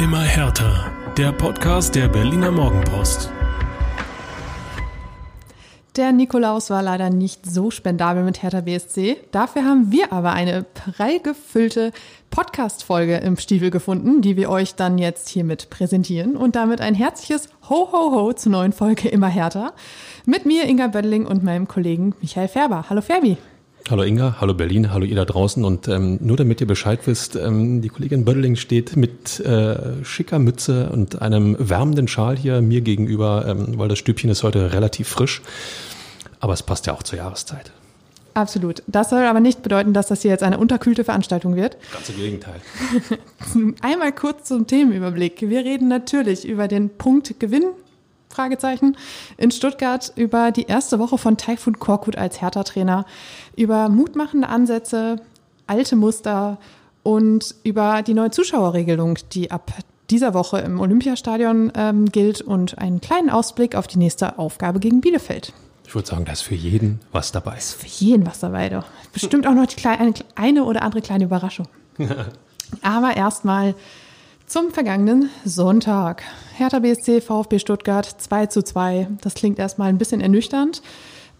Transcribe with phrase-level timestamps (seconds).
[0.00, 0.92] Immer härter.
[1.16, 3.32] Der Podcast der Berliner Morgenpost.
[5.96, 9.16] Der Nikolaus war leider nicht so spendabel mit Hertha BSC.
[9.32, 11.90] Dafür haben wir aber eine prall gefüllte
[12.30, 16.36] Podcast-Folge im Stiefel gefunden, die wir euch dann jetzt hiermit präsentieren.
[16.36, 19.72] Und damit ein herzliches Ho, Ho, Ho zur neuen Folge Immer härter.
[20.26, 22.84] Mit mir, Inga Bödeling und meinem Kollegen Michael Färber.
[22.88, 23.36] Hallo Ferbi.
[23.90, 27.36] Hallo Inga, hallo Berlin, hallo ihr da draußen und ähm, nur damit ihr Bescheid wisst,
[27.36, 32.82] ähm, die Kollegin Bödeling steht mit äh, schicker Mütze und einem wärmenden Schal hier mir
[32.82, 35.40] gegenüber, ähm, weil das Stübchen ist heute relativ frisch,
[36.38, 37.72] aber es passt ja auch zur Jahreszeit.
[38.34, 38.82] Absolut.
[38.88, 41.78] Das soll aber nicht bedeuten, dass das hier jetzt eine unterkühlte Veranstaltung wird.
[41.90, 42.60] Ganz im Gegenteil.
[43.80, 45.40] Einmal kurz zum Themenüberblick.
[45.40, 47.64] Wir reden natürlich über den Punktgewinn
[48.28, 48.96] Fragezeichen,
[49.36, 53.06] in Stuttgart über die erste Woche von Taifun Korkut als Hertha-Trainer,
[53.56, 55.16] über mutmachende Ansätze,
[55.66, 56.58] alte Muster
[57.02, 59.72] und über die neue Zuschauerregelung, die ab
[60.10, 65.00] dieser Woche im Olympiastadion ähm, gilt und einen kleinen Ausblick auf die nächste Aufgabe gegen
[65.00, 65.52] Bielefeld.
[65.86, 67.56] Ich würde sagen, da ist für jeden was dabei.
[67.56, 68.84] Ist für jeden was dabei, doch.
[69.12, 71.66] Bestimmt auch noch die kleine, eine, eine oder andere kleine Überraschung.
[72.82, 73.74] Aber erstmal
[74.48, 76.22] zum vergangenen Sonntag.
[76.54, 79.08] Hertha BSC, VfB Stuttgart 2 zu 2.
[79.20, 80.80] Das klingt erstmal ein bisschen ernüchternd.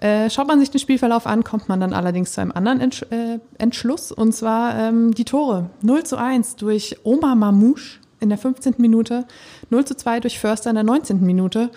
[0.00, 3.02] Äh, schaut man sich den Spielverlauf an, kommt man dann allerdings zu einem anderen Entsch
[3.10, 5.70] äh, Entschluss, und zwar ähm, die Tore.
[5.80, 8.74] 0 zu 1 durch Omar Mamouche in der 15.
[8.76, 9.24] Minute,
[9.70, 11.24] 0 zu 2 durch Förster in der 19.
[11.24, 11.70] Minute,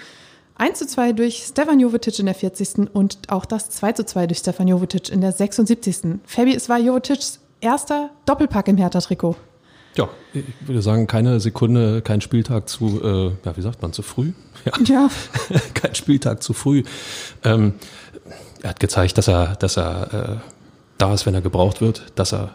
[0.56, 2.94] 1 zu 2 durch Stefan Jovetic in der 40.
[2.94, 6.20] und auch das 2 zu 2 durch Stefan Jovetic in der 76.
[6.26, 9.38] Fabi, es war Jovetics erster Doppelpack im Hertha-Trikot.
[9.96, 14.02] Ja, ich würde sagen, keine Sekunde, kein Spieltag zu, äh, ja, wie sagt man, zu
[14.02, 14.32] früh?
[14.66, 14.74] Ja.
[14.86, 15.10] ja.
[15.74, 16.84] kein Spieltag zu früh.
[17.44, 17.74] Ähm,
[18.62, 20.50] er hat gezeigt, dass er, dass er äh,
[21.00, 22.54] da ist, wenn er gebraucht wird, dass er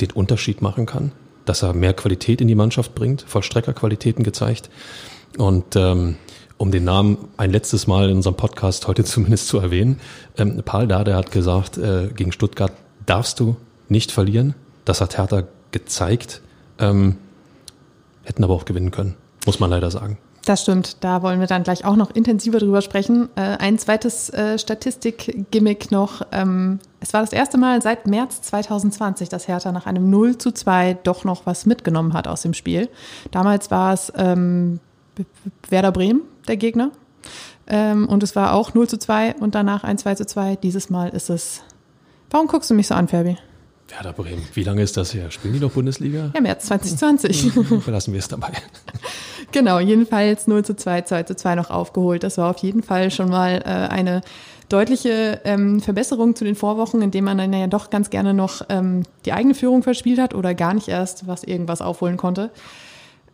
[0.00, 1.10] den Unterschied machen kann,
[1.44, 4.70] dass er mehr Qualität in die Mannschaft bringt, Vollstreckerqualitäten gezeigt.
[5.36, 6.16] Und ähm,
[6.56, 10.00] um den Namen ein letztes Mal in unserem Podcast heute zumindest zu erwähnen,
[10.36, 12.72] ähm, Paul Dade hat gesagt, äh, gegen Stuttgart
[13.06, 13.56] darfst du
[13.88, 14.54] nicht verlieren.
[14.84, 16.40] Das hat Hertha gezeigt.
[16.78, 17.16] Ähm,
[18.24, 20.18] hätten aber auch gewinnen können, muss man leider sagen.
[20.44, 23.30] Das stimmt, da wollen wir dann gleich auch noch intensiver drüber sprechen.
[23.34, 26.20] Äh, ein zweites äh, Statistik-Gimmick noch.
[26.32, 30.52] Ähm, es war das erste Mal seit März 2020, dass Hertha nach einem 0 zu
[30.52, 32.90] 2 doch noch was mitgenommen hat aus dem Spiel.
[33.30, 34.80] Damals war es ähm,
[35.70, 36.90] Werder Bremen, der Gegner.
[37.66, 40.56] Ähm, und es war auch 0 zu 2 und danach ein 2 zu 2.
[40.56, 41.62] Dieses Mal ist es.
[42.30, 43.38] Warum guckst du mich so an, Ferbi?
[43.88, 44.42] Werder Bremen.
[44.54, 45.30] Wie lange ist das her?
[45.30, 46.30] Spielen die noch Bundesliga?
[46.34, 47.52] Ja, März 2020.
[47.82, 48.52] Verlassen wir es dabei.
[49.52, 52.24] Genau, jedenfalls 0 zu 2, 2 zu 2 noch aufgeholt.
[52.24, 54.22] Das war auf jeden Fall schon mal äh, eine
[54.68, 59.04] deutliche ähm, Verbesserung zu den Vorwochen, indem man dann ja doch ganz gerne noch ähm,
[59.24, 62.50] die eigene Führung verspielt hat oder gar nicht erst was irgendwas aufholen konnte.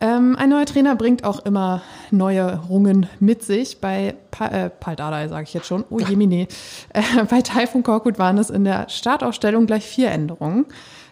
[0.03, 3.81] Ähm, ein neuer Trainer bringt auch immer neue Rungen mit sich.
[3.81, 6.49] Bei pa äh, Paldada sage ich jetzt schon, oh Jemine.
[6.95, 10.65] Äh, bei Taifun Korkut waren es in der Startaufstellung gleich vier Änderungen.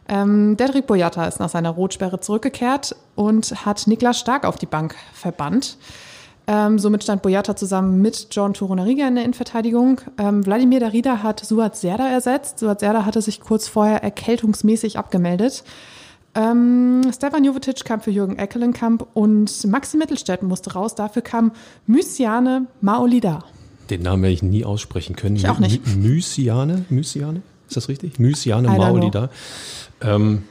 [0.08, 4.94] Ähm, Dedrick Boyata ist nach seiner Rotsperre zurückgekehrt und hat Niklas Stark auf die Bank
[5.12, 5.76] verbannt.
[6.46, 10.00] Ähm, somit stand Boyata zusammen mit John Torunariga in der Innenverteidigung.
[10.16, 12.60] Ähm, Wladimir Darida hat Suat Serda ersetzt.
[12.60, 15.62] Suat Serda hatte sich kurz vorher erkältungsmäßig abgemeldet.
[16.34, 20.94] Ähm, Stefan Jovetic kam für Jürgen Eckelenkamp und Maxi Mittelstädt musste raus.
[20.94, 21.52] Dafür kam
[21.86, 23.44] Mysiane Maolida.
[23.90, 25.36] Den Namen werde ich nie aussprechen können.
[25.36, 25.84] Ich auch nicht.
[25.96, 26.84] Mysiane?
[26.90, 27.42] Mysiane?
[27.68, 28.18] Ist das richtig?
[28.18, 29.30] Mysiane Maolida.
[30.00, 30.44] Ähm,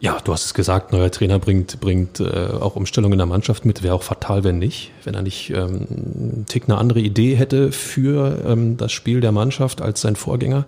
[0.00, 3.64] ja, du hast es gesagt, neuer Trainer bringt, bringt äh, auch Umstellung in der Mannschaft
[3.64, 3.82] mit.
[3.82, 4.90] Wäre auch fatal, wenn nicht.
[5.04, 9.32] Wenn er nicht ähm, einen Tick eine andere Idee hätte für ähm, das Spiel der
[9.32, 10.66] Mannschaft als sein Vorgänger.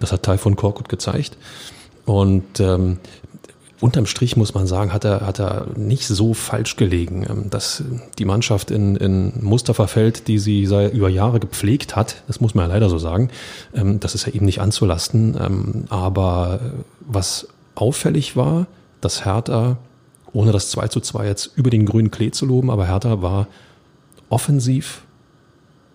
[0.00, 1.38] Das hat Taifun Korkut gezeigt.
[2.04, 2.98] Und ähm,
[3.80, 7.82] unterm Strich muss man sagen, hat er, hat er nicht so falsch gelegen, ähm, dass
[8.18, 12.22] die Mannschaft in, in Muster verfällt, die sie über Jahre gepflegt hat.
[12.26, 13.30] Das muss man ja leider so sagen.
[13.74, 15.36] Ähm, das ist ja eben nicht anzulasten.
[15.38, 16.60] Ähm, aber
[17.00, 18.66] was auffällig war,
[19.00, 19.76] dass Hertha,
[20.32, 23.48] ohne das 2 zu 2 jetzt über den grünen Klee zu loben, aber Hertha war
[24.28, 25.02] offensiv,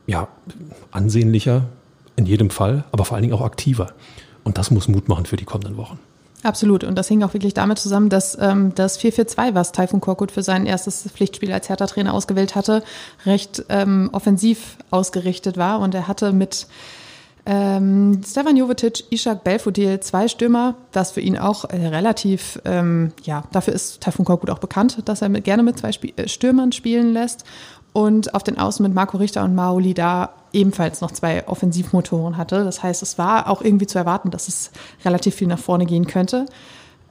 [0.08, 0.28] ja,
[0.92, 1.66] ansehnlicher
[2.16, 3.94] in jedem Fall, aber vor allen Dingen auch aktiver.
[4.44, 6.00] Und das muss Mut machen für die kommenden Wochen.
[6.44, 6.84] Absolut.
[6.84, 10.44] Und das hing auch wirklich damit zusammen, dass ähm, das 4-4-2, was Taifun Korkut für
[10.44, 12.84] sein erstes Pflichtspiel als Hertha-Trainer ausgewählt hatte,
[13.26, 15.80] recht ähm, offensiv ausgerichtet war.
[15.80, 16.68] Und er hatte mit
[17.46, 23.44] ähm, Stefan Jovetic, Ishak Belfodil, zwei Stürmer, das für ihn auch äh, relativ, ähm, ja,
[23.52, 26.72] dafür ist Taifun Korkut auch bekannt, dass er mit, gerne mit zwei Sp äh, Stürmern
[26.72, 27.44] spielen lässt.
[28.00, 32.63] Und auf den Außen mit Marco Richter und Maoli da ebenfalls noch zwei Offensivmotoren hatte.
[32.63, 34.72] Das heißt, es war auch irgendwie zu erwarten, dass es
[35.04, 36.46] relativ viel nach vorne gehen könnte.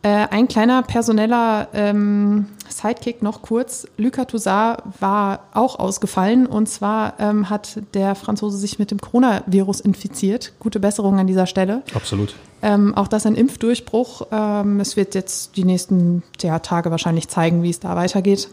[0.02, 3.86] Äh, ein kleiner personeller ähm, Sidekick noch kurz.
[3.98, 9.80] Lucas Toussaint war auch ausgefallen und zwar ähm, hat der Franzose sich mit dem Coronavirus
[9.80, 10.54] infiziert.
[10.58, 11.82] Gute Besserung an dieser Stelle.
[11.94, 12.34] Absolut.
[12.62, 14.28] Ähm, auch das ein Impfdurchbruch.
[14.32, 18.48] Ähm, es wird jetzt die nächsten ja, Tage wahrscheinlich zeigen, wie es da weitergeht.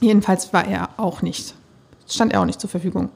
[0.00, 1.54] Jedenfalls war er auch nicht,
[2.08, 3.10] stand er auch nicht zur Verfügung.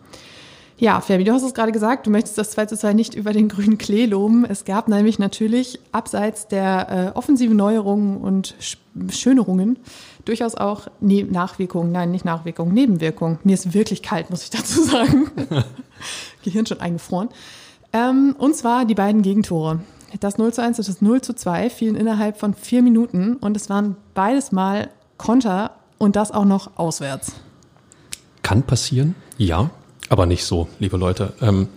[0.82, 3.32] Ja, Fabi, du hast es gerade gesagt, du möchtest das 2 zu 2 nicht über
[3.32, 4.44] den grünen Klee loben.
[4.44, 8.79] Es gab nämlich natürlich abseits der äh, offensiven Neuerungen und Sch
[9.11, 9.79] Schönerungen
[10.25, 13.38] durchaus auch ne Nachwirkungen, nein, nicht Nachwirkungen, Nebenwirkungen.
[13.44, 15.31] Mir ist wirklich kalt, muss ich dazu sagen.
[16.43, 17.28] Gehirn schon eingefroren.
[17.93, 19.81] Ähm, und zwar die beiden Gegentore.
[20.20, 23.56] Das 0 zu 1 und das 0 zu 2 fielen innerhalb von vier Minuten und
[23.56, 25.70] es waren beides Mal Konter
[26.02, 27.32] und das auch noch auswärts.
[28.43, 29.70] Kann passieren, ja.
[30.08, 31.32] Aber nicht so, liebe Leute.
[31.40, 31.69] Ähm,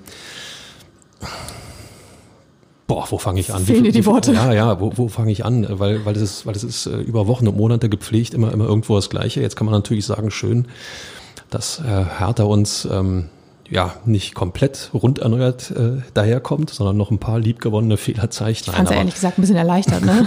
[2.88, 3.64] boah, wo fange ich an?
[3.64, 4.34] Fehlen dir die Worte?
[4.34, 5.68] Ja, ja, wo, wo fange ich an?
[5.70, 8.66] Weil, weil das ist, weil das ist äh, über Wochen und Monate gepflegt, immer, immer
[8.66, 9.42] irgendwo das Gleiche.
[9.42, 10.68] Jetzt kann man natürlich sagen, schön,
[11.52, 13.26] dass äh, Hertha uns ähm,
[13.70, 18.62] ja nicht komplett rund erneuert äh, daherkommt, sondern noch ein paar liebgewonnene Fehler zeigt.
[18.62, 20.26] Ich fand es ehrlich gesagt ein bisschen erleichtert, ne?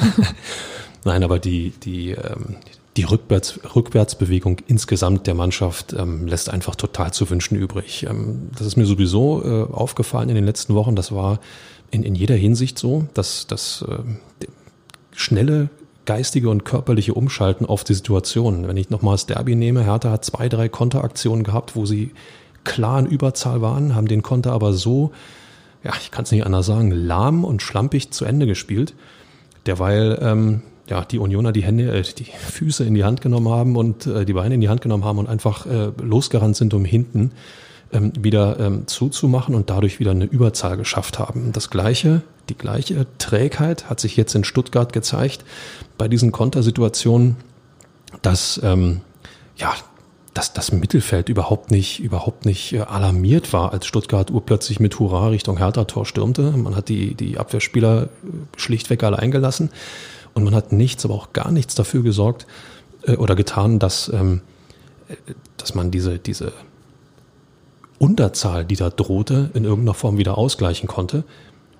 [1.04, 2.56] Nein, aber die, die, ähm,
[2.98, 8.04] die Rückwärts, Rückwärtsbewegung insgesamt der Mannschaft ähm, lässt einfach total zu wünschen übrig.
[8.10, 10.96] Ähm, das ist mir sowieso äh, aufgefallen in den letzten Wochen.
[10.96, 11.38] Das war
[11.92, 14.46] in, in jeder Hinsicht so, dass das äh,
[15.14, 15.70] schnelle
[16.06, 18.66] geistige und körperliche Umschalten auf die Situation.
[18.66, 22.10] Wenn ich nochmal das Derby nehme, Hertha hat zwei, drei Konteraktionen gehabt, wo sie
[22.64, 25.12] klar in Überzahl waren, haben den Konter aber so,
[25.84, 28.94] ja, ich kann es nicht anders sagen, lahm und schlampig zu Ende gespielt.
[29.66, 33.76] Derweil ähm, ja, die Unioner die Hände, äh, die Füße in die Hand genommen haben
[33.76, 36.84] und äh, die Beine in die Hand genommen haben und einfach äh, losgerannt sind, um
[36.84, 37.32] hinten
[37.92, 41.52] ähm, wieder ähm, zuzumachen und dadurch wieder eine Überzahl geschafft haben.
[41.52, 45.44] Das gleiche, die gleiche Trägheit hat sich jetzt in Stuttgart gezeigt
[45.96, 47.36] bei diesen Kontersituationen,
[48.22, 49.02] dass ähm,
[49.56, 49.74] ja
[50.38, 55.26] dass das Mittelfeld überhaupt nicht, überhaupt nicht äh, alarmiert war, als Stuttgart urplötzlich mit Hurra
[55.28, 56.52] Richtung Hertha-Tor stürmte.
[56.52, 58.06] Man hat die, die Abwehrspieler äh,
[58.56, 59.70] schlichtweg allein gelassen.
[60.38, 62.46] Und man hat nichts, aber auch gar nichts dafür gesorgt
[63.02, 64.42] äh, oder getan, dass, ähm,
[65.08, 65.16] äh,
[65.56, 66.52] dass man diese, diese
[67.98, 71.24] Unterzahl, die da drohte, in irgendeiner Form wieder ausgleichen konnte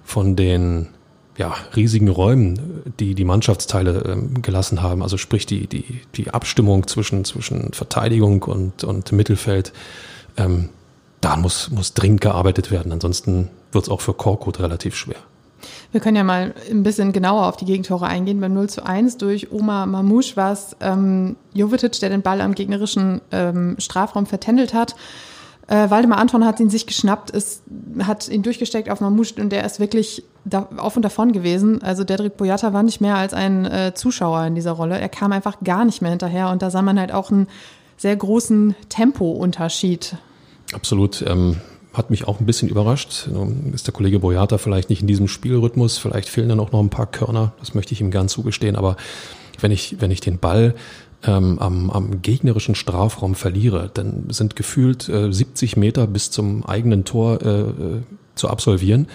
[0.03, 0.89] von den
[1.37, 5.05] ja, riesigen Räumen, die die Mannschaftsteile ähm, gelassen haben.
[5.05, 9.73] Also sprich die, die, die Abstimmung zwischen, zwischen Verteidigung und, und Mittelfeld.
[10.37, 10.71] Ähm,
[11.21, 12.91] da muss, muss dringend gearbeitet werden.
[12.91, 15.19] Ansonsten wird es auch für Korkut relativ schwer.
[15.91, 18.41] Wir können ja mal ein bisschen genauer auf die Gegentore eingehen.
[18.41, 22.55] Beim 0 zu 1 durch Oma Mamouche war es ähm, Jovetic, der den Ball am
[22.55, 24.95] gegnerischen ähm, Strafraum vertändelt hat.
[25.67, 27.63] Äh, Waldemar Anton hat ihn sich geschnappt, ist,
[28.01, 31.83] hat ihn durchgesteckt auf Mamouche und der ist wirklich da, auf und davon gewesen.
[31.83, 34.99] Also Dedrick Boyata war nicht mehr als ein äh, Zuschauer in dieser Rolle.
[34.99, 37.49] Er kam einfach gar nicht mehr hinterher und da sah man halt auch einen
[37.97, 40.17] sehr großen Tempounterschied.
[40.73, 41.23] Absolut.
[41.27, 41.57] Ähm,
[41.99, 43.29] hat mich auch ein bisschen überrascht.
[43.73, 45.99] Ist der Kollege Boyata vielleicht nicht in diesem Spielrhythmus?
[45.99, 47.53] Vielleicht fehlen dann auch noch ein paar Körner.
[47.61, 48.77] Das möchte ich ihm gern zugestehen.
[48.77, 48.97] Aber
[49.61, 50.75] wenn ich, wenn ich den Ball
[51.25, 57.05] ähm, am, am gegnerischen Strafraum verliere, dann sind gefühlt äh, 70 Meter bis zum eigenen
[57.05, 58.03] Tor äh, äh,
[58.35, 59.09] zu absolvieren.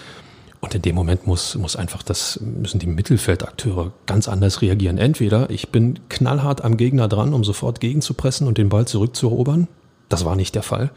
[0.60, 4.96] Und in dem Moment muss, muss einfach das, müssen die Mittelfeldakteure ganz anders reagieren.
[4.96, 9.68] Entweder ich bin knallhart am Gegner dran, um sofort gegenzupressen und den Ball zurückzuerobern.
[10.08, 10.90] Das war nicht der Fall.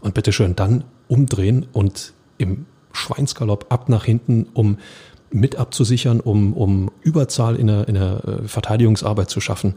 [0.00, 4.78] Und bitteschön dann umdrehen und im Schweinsgalopp ab nach hinten, um
[5.30, 9.74] mit abzusichern, um, um Überzahl in der, in der äh, Verteidigungsarbeit zu schaffen,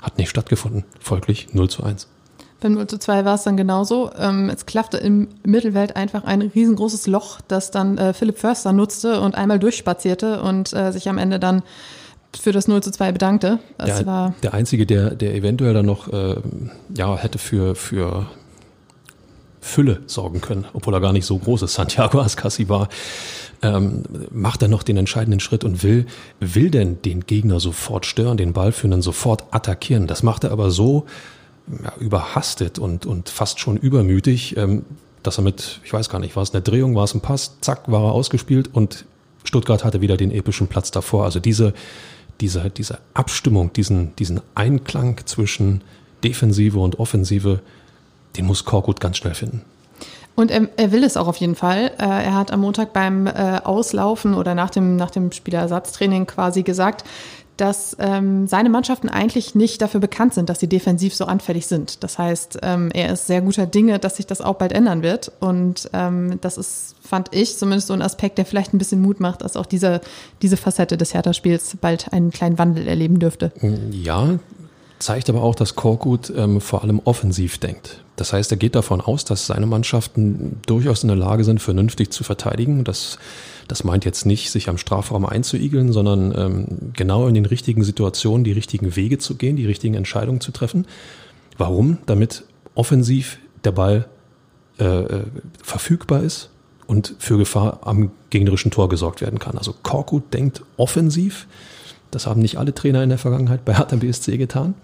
[0.00, 0.84] hat nicht stattgefunden.
[1.00, 2.08] Folglich 0 zu 1.
[2.60, 4.10] Beim 0 zu 2 war es dann genauso.
[4.18, 9.20] Ähm, es klaffte im Mittelfeld einfach ein riesengroßes Loch, das dann äh, Philipp Förster nutzte
[9.20, 11.62] und einmal durchspazierte und äh, sich am Ende dann
[12.38, 13.58] für das 0 zu 2 bedankte.
[13.78, 16.12] Das der, war der Einzige, der, der eventuell dann noch
[16.94, 18.26] ja, hätte für, für
[19.66, 21.74] Fülle sorgen können, obwohl er gar nicht so groß ist.
[21.74, 22.88] Santiago Ascasi war,
[23.62, 26.06] ähm, macht er noch den entscheidenden Schritt und will,
[26.40, 30.06] will denn den Gegner sofort stören, den Ballführenden sofort attackieren.
[30.06, 31.06] Das macht er aber so
[31.82, 34.84] ja, überhastet und, und fast schon übermütig, ähm,
[35.22, 37.56] dass er mit, ich weiß gar nicht, war es eine Drehung, war es ein Pass,
[37.60, 39.04] zack, war er ausgespielt und
[39.42, 41.24] Stuttgart hatte wieder den epischen Platz davor.
[41.24, 41.74] Also diese,
[42.40, 45.82] diese, diese Abstimmung, diesen, diesen Einklang zwischen
[46.22, 47.60] Defensive und Offensive,
[48.36, 49.62] den muss Korkut ganz schnell finden.
[50.34, 51.92] Und er, er, will es auch auf jeden Fall.
[51.98, 56.62] Äh, er hat am Montag beim äh, Auslaufen oder nach dem, nach dem Spielerersatztraining quasi
[56.62, 57.04] gesagt,
[57.56, 62.04] dass ähm, seine Mannschaften eigentlich nicht dafür bekannt sind, dass sie defensiv so anfällig sind.
[62.04, 65.32] Das heißt, ähm, er ist sehr guter Dinge, dass sich das auch bald ändern wird.
[65.40, 69.20] Und ähm, das ist, fand ich, zumindest so ein Aspekt, der vielleicht ein bisschen Mut
[69.20, 70.02] macht, dass auch diese,
[70.42, 73.52] diese Facette des Hertha-Spiels bald einen kleinen Wandel erleben dürfte.
[73.90, 74.38] Ja,
[74.98, 78.04] zeigt aber auch, dass Korkut ähm, vor allem offensiv denkt.
[78.16, 82.10] Das heißt, er geht davon aus, dass seine Mannschaften durchaus in der Lage sind, vernünftig
[82.10, 82.82] zu verteidigen.
[82.82, 83.18] Das,
[83.68, 88.42] das meint jetzt nicht, sich am Strafraum einzuigeln, sondern ähm, genau in den richtigen Situationen
[88.42, 90.86] die richtigen Wege zu gehen, die richtigen Entscheidungen zu treffen.
[91.58, 91.98] Warum?
[92.06, 92.44] Damit
[92.74, 94.08] offensiv der Ball
[94.78, 95.24] äh, äh
[95.62, 96.50] verfügbar ist
[96.86, 99.58] und für Gefahr am gegnerischen Tor gesorgt werden kann.
[99.58, 101.46] Also Korkut denkt offensiv.
[102.10, 104.74] Das haben nicht alle Trainer in der Vergangenheit bei Hertha BSC getan.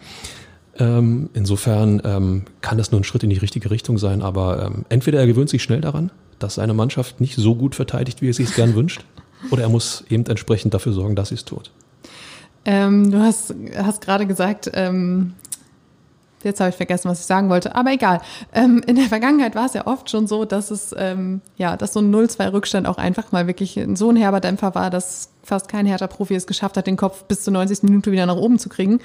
[0.79, 4.85] Ähm, insofern ähm, kann das nur ein Schritt in die richtige Richtung sein, aber ähm,
[4.89, 8.35] entweder er gewöhnt sich schnell daran, dass seine Mannschaft nicht so gut verteidigt, wie er
[8.35, 9.05] sich gern wünscht,
[9.51, 11.71] oder er muss eben entsprechend dafür sorgen, dass sie es tut.
[12.65, 15.35] Ähm, du hast, hast gerade gesagt, ähm,
[16.45, 18.21] Jetzt habe ich vergessen, was ich sagen wollte, aber egal.
[18.53, 20.93] Ähm, in der Vergangenheit war es ja oft schon so, dass es
[21.57, 25.31] ja, dass so ein 0-2-Rückstand auch einfach mal wirklich so ein herber Dämpfer war, dass
[25.45, 27.85] fast kein härter Profi es geschafft hat, den Kopf bis zur 90.
[27.85, 29.01] Minute wieder nach oben zu kriegen.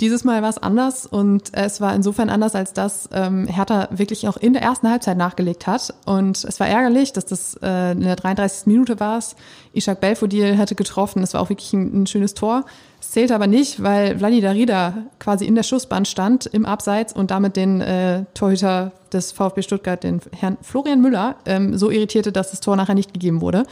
[0.00, 4.26] Dieses Mal war es anders und es war insofern anders, als dass ähm, Hertha wirklich
[4.26, 5.94] auch in der ersten Halbzeit nachgelegt hat.
[6.04, 8.66] Und es war ärgerlich, dass das äh, in der 33.
[8.66, 9.36] Minute war es.
[9.72, 11.22] Ishak Belfodil hatte getroffen.
[11.22, 12.64] Es war auch wirklich ein, ein schönes Tor.
[13.00, 17.30] Es zählte aber nicht, weil Vladi Darida quasi in der Schussbahn stand, im Abseits und
[17.30, 22.50] damit den äh, Torhüter des VfB Stuttgart, den Herrn Florian Müller, ähm, so irritierte, dass
[22.50, 23.64] das Tor nachher nicht gegeben wurde.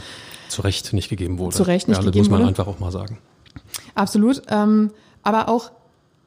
[0.48, 1.56] Zu Recht nicht gegeben wurde.
[1.56, 2.28] Zu Recht nicht ja, gegeben wurde.
[2.28, 2.48] Das muss man wurde.
[2.48, 3.18] einfach auch mal sagen.
[3.94, 4.42] Absolut.
[4.48, 4.90] Ähm,
[5.22, 5.70] aber auch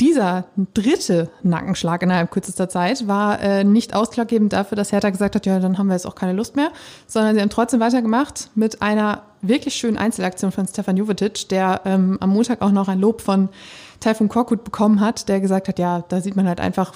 [0.01, 5.45] dieser dritte Nackenschlag innerhalb kürzester Zeit war äh, nicht ausschlaggebend dafür, dass Hertha gesagt hat,
[5.45, 6.71] ja, dann haben wir jetzt auch keine Lust mehr,
[7.07, 12.17] sondern sie haben trotzdem weitergemacht mit einer wirklich schönen Einzelaktion von Stefan Jovetic, der ähm,
[12.19, 13.49] am Montag auch noch ein Lob von
[14.01, 16.95] Taifun Korkut bekommen hat, der gesagt hat, ja, da sieht man halt einfach,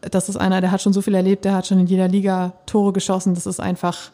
[0.00, 2.52] das ist einer, der hat schon so viel erlebt, der hat schon in jeder Liga
[2.66, 4.10] Tore geschossen, das ist einfach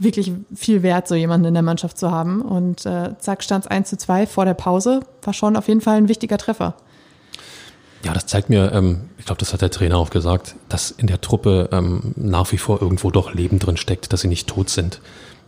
[0.00, 2.42] wirklich viel wert, so jemanden in der Mannschaft zu haben.
[2.42, 5.80] Und äh, zack, stand es 1 zu 2 vor der Pause, war schon auf jeden
[5.80, 6.74] Fall ein wichtiger Treffer.
[8.04, 11.06] Ja, das zeigt mir, ähm, ich glaube, das hat der Trainer auch gesagt, dass in
[11.06, 14.68] der Truppe ähm, nach wie vor irgendwo doch Leben drin steckt, dass sie nicht tot
[14.68, 15.00] sind,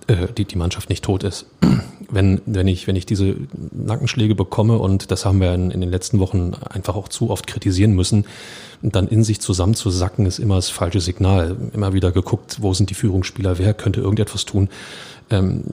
[0.06, 1.46] äh, die, die Mannschaft nicht tot ist.
[2.08, 3.34] Wenn, wenn, ich, wenn ich diese
[3.72, 7.48] Nackenschläge bekomme, und das haben wir in, in den letzten Wochen einfach auch zu oft
[7.48, 8.26] kritisieren müssen,
[8.80, 11.56] dann in sich zusammenzusacken, ist immer das falsche Signal.
[11.74, 14.68] Immer wieder geguckt, wo sind die Führungsspieler, wer könnte irgendetwas tun.
[15.30, 15.64] Ähm,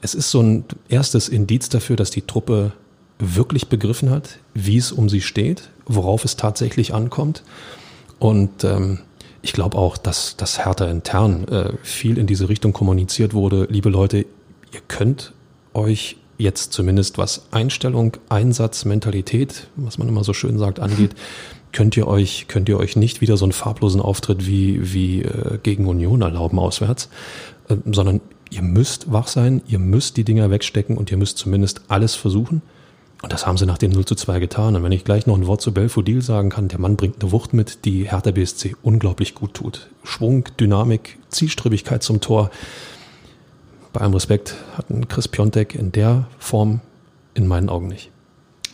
[0.00, 2.72] es ist so ein erstes Indiz dafür, dass die Truppe
[3.18, 7.42] wirklich begriffen hat, wie es um sie steht, worauf es tatsächlich ankommt.
[8.18, 9.00] Und ähm,
[9.42, 13.66] ich glaube auch, dass das Hertha intern äh, viel in diese Richtung kommuniziert wurde.
[13.70, 15.32] Liebe Leute, ihr könnt
[15.74, 21.14] euch jetzt zumindest was Einstellung, Einsatz, Mentalität, was man immer so schön sagt, angeht,
[21.72, 25.58] könnt ihr euch, könnt ihr euch nicht wieder so einen farblosen Auftritt wie, wie äh,
[25.62, 27.08] gegen Union erlauben auswärts,
[27.68, 28.20] äh, sondern
[28.50, 32.62] ihr müsst wach sein, ihr müsst die Dinger wegstecken und ihr müsst zumindest alles versuchen.
[33.22, 34.76] Und das haben sie nach dem 0 zu 2 getan.
[34.76, 37.32] Und wenn ich gleich noch ein Wort zu Belfodil sagen kann, der Mann bringt eine
[37.32, 39.88] Wucht mit, die Hertha BSC unglaublich gut tut.
[40.04, 42.50] Schwung, Dynamik, Zielstrebigkeit zum Tor.
[43.92, 46.80] Bei allem Respekt hat ein Chris Piontek in der Form
[47.34, 48.10] in meinen Augen nicht.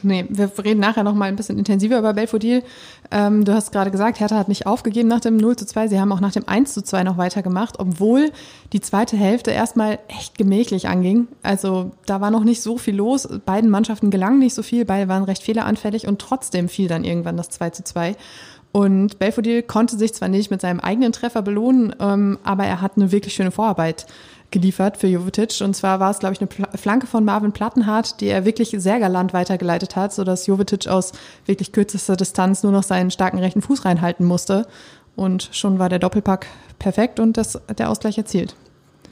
[0.05, 2.63] Nee, wir reden nachher noch mal ein bisschen intensiver über Belfodil.
[3.11, 5.89] Ähm, du hast gerade gesagt, Hertha hat nicht aufgegeben nach dem 0 zu 2.
[5.89, 8.31] Sie haben auch nach dem 1 zu 2 noch weitergemacht, obwohl
[8.75, 11.29] die zweite Hälfte erstmal echt gemächlich anging.
[11.43, 13.27] Also da war noch nicht so viel los.
[13.47, 17.39] Beiden Mannschaften gelang nicht so viel, beide waren recht fehleranfällig und trotzdem fiel dann irgendwann
[17.39, 18.15] das 2 zu 2.
[18.73, 22.97] Und Belfodil konnte sich zwar nicht mit seinem eigenen Treffer belohnen, ähm, aber er hat
[22.97, 24.05] eine wirklich schöne Vorarbeit
[24.55, 25.61] geliefert für Jovetic.
[25.61, 29.01] Und zwar war es, glaube ich, eine Flanke von Marvin Plattenhardt, die er wirklich sehr
[29.01, 31.13] galant weitergeleitet hat, sodass Jovetic aus
[31.45, 34.67] wirklich kürzester Distanz nur noch seinen starken rechten Fuß reinhalten musste.
[35.17, 36.47] Und schon war der Doppelpack
[36.79, 38.55] perfekt und das, der Ausgleich erzielt.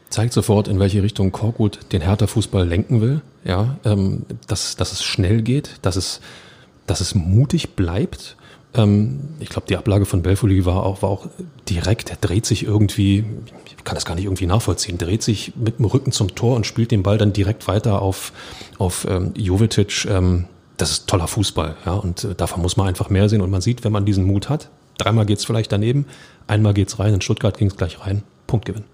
[0.08, 3.20] Zeigt sofort, in welche Richtung Korkut den Hertha-Fußball lenken will.
[3.44, 6.20] Ja, ähm, dass, dass es schnell geht, dass es,
[6.86, 8.36] dass es mutig bleibt
[8.74, 11.26] ich glaube, die Ablage von Belfodil war auch, war auch
[11.68, 12.08] direkt.
[12.08, 13.24] Er dreht sich irgendwie,
[13.66, 16.66] ich kann das gar nicht irgendwie nachvollziehen, dreht sich mit dem Rücken zum Tor und
[16.66, 18.32] spielt den Ball dann direkt weiter auf,
[18.78, 20.06] auf ähm, Jovetic.
[20.06, 20.46] Ähm,
[20.78, 23.42] das ist toller Fußball, ja, und äh, davon muss man einfach mehr sehen.
[23.42, 26.06] Und man sieht, wenn man diesen Mut hat, dreimal geht's vielleicht daneben,
[26.46, 28.84] einmal geht's rein, in Stuttgart ging's gleich rein, Punktgewinn.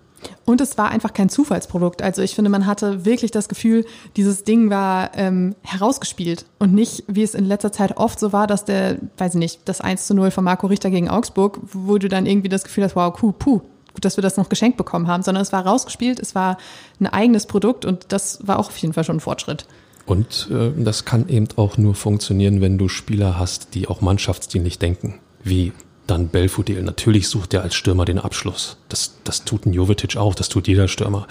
[0.45, 2.03] Und es war einfach kein Zufallsprodukt.
[2.03, 3.85] Also ich finde, man hatte wirklich das Gefühl,
[4.17, 8.47] dieses Ding war ähm, herausgespielt und nicht, wie es in letzter Zeit oft so war,
[8.47, 11.99] dass der, weiß ich nicht, das 1 zu 0 von Marco Richter gegen Augsburg, wo
[11.99, 13.61] du dann irgendwie das Gefühl hast, wow, cool, puh,
[13.95, 16.59] gut, dass wir das noch geschenkt bekommen haben, sondern es war rausgespielt, es war
[17.01, 19.67] ein eigenes Produkt und das war auch auf jeden Fall schon ein Fortschritt.
[20.07, 24.79] Und äh, das kann eben auch nur funktionieren, wenn du Spieler hast, die auch mannschaftsdienlich
[24.79, 25.73] denken, wie
[26.09, 26.83] dann Belfodil.
[26.83, 28.77] Natürlich sucht er als Stürmer den Abschluss.
[28.89, 31.27] Das, das tut ein Jovetic auch, das tut jeder Stürmer.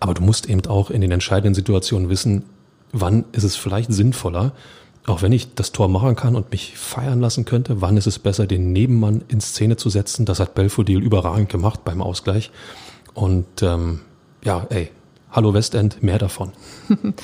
[0.00, 2.44] Aber du musst eben auch in den entscheidenden Situationen wissen,
[2.92, 4.52] wann ist es vielleicht sinnvoller,
[5.06, 8.18] auch wenn ich das Tor machen kann und mich feiern lassen könnte, wann ist es
[8.18, 10.24] besser, den Nebenmann in Szene zu setzen?
[10.24, 12.50] Das hat Belfodil überragend gemacht beim Ausgleich.
[13.12, 14.00] Und ähm,
[14.42, 14.90] ja, ey,
[15.34, 16.52] hallo Westend, mehr davon.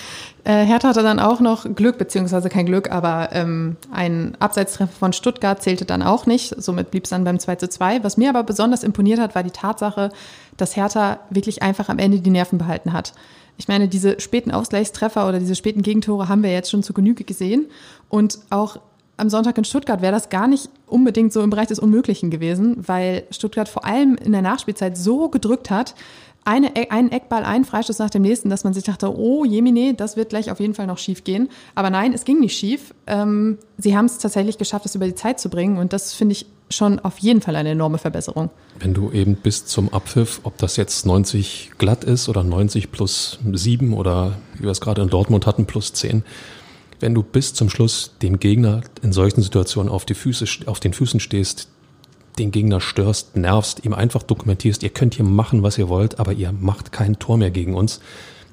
[0.43, 5.13] Äh, Hertha hatte dann auch noch Glück, beziehungsweise kein Glück, aber ähm, ein Abseitstreffer von
[5.13, 6.55] Stuttgart zählte dann auch nicht.
[6.57, 8.03] Somit blieb es dann beim 2 zu 2.
[8.05, 10.11] Was mir aber besonders imponiert hat, war die Tatsache,
[10.57, 13.13] dass Hertha wirklich einfach am Ende die Nerven behalten hat.
[13.59, 17.25] Ich meine, diese späten Ausgleichstreffer oder diese späten Gegentore haben wir jetzt schon zu Genüge
[17.25, 17.67] gesehen.
[18.09, 18.79] Und auch
[19.19, 22.77] am Sonntag in Stuttgart wäre das gar nicht unbedingt so im Bereich des Unmöglichen gewesen,
[22.89, 25.95] weil Stuttgart vor allem in der Nachspielzeit so gedrückt hat,
[26.45, 29.95] eine, e-, einen Eckball, einen Freistoß nach dem nächsten, dass man sich dachte, oh Jemine,
[29.95, 31.49] das wird gleich auf jeden Fall noch schief gehen.
[31.75, 32.95] Aber nein, es ging nicht schief.
[33.07, 36.33] Ähm, sie haben es tatsächlich geschafft, es über die Zeit zu bringen und das finde
[36.33, 38.51] ich schon auf jeden Fall eine enorme Verbesserung.
[38.79, 43.41] Wenn du eben bis zum Abpfiff, ob das jetzt 90 glatt ist oder 90 plus
[43.53, 46.23] 7 oder wie wir es gerade in Dortmund hatten, plus 10,
[47.01, 50.93] wenn du bis zum Schluss dem Gegner in solchen Situationen auf, die Füße, auf den
[50.93, 51.69] Füßen stehst,
[52.39, 56.33] den Gegner störst, nervst, ihm einfach dokumentierst, ihr könnt hier machen, was ihr wollt, aber
[56.33, 58.01] ihr macht kein Tor mehr gegen uns,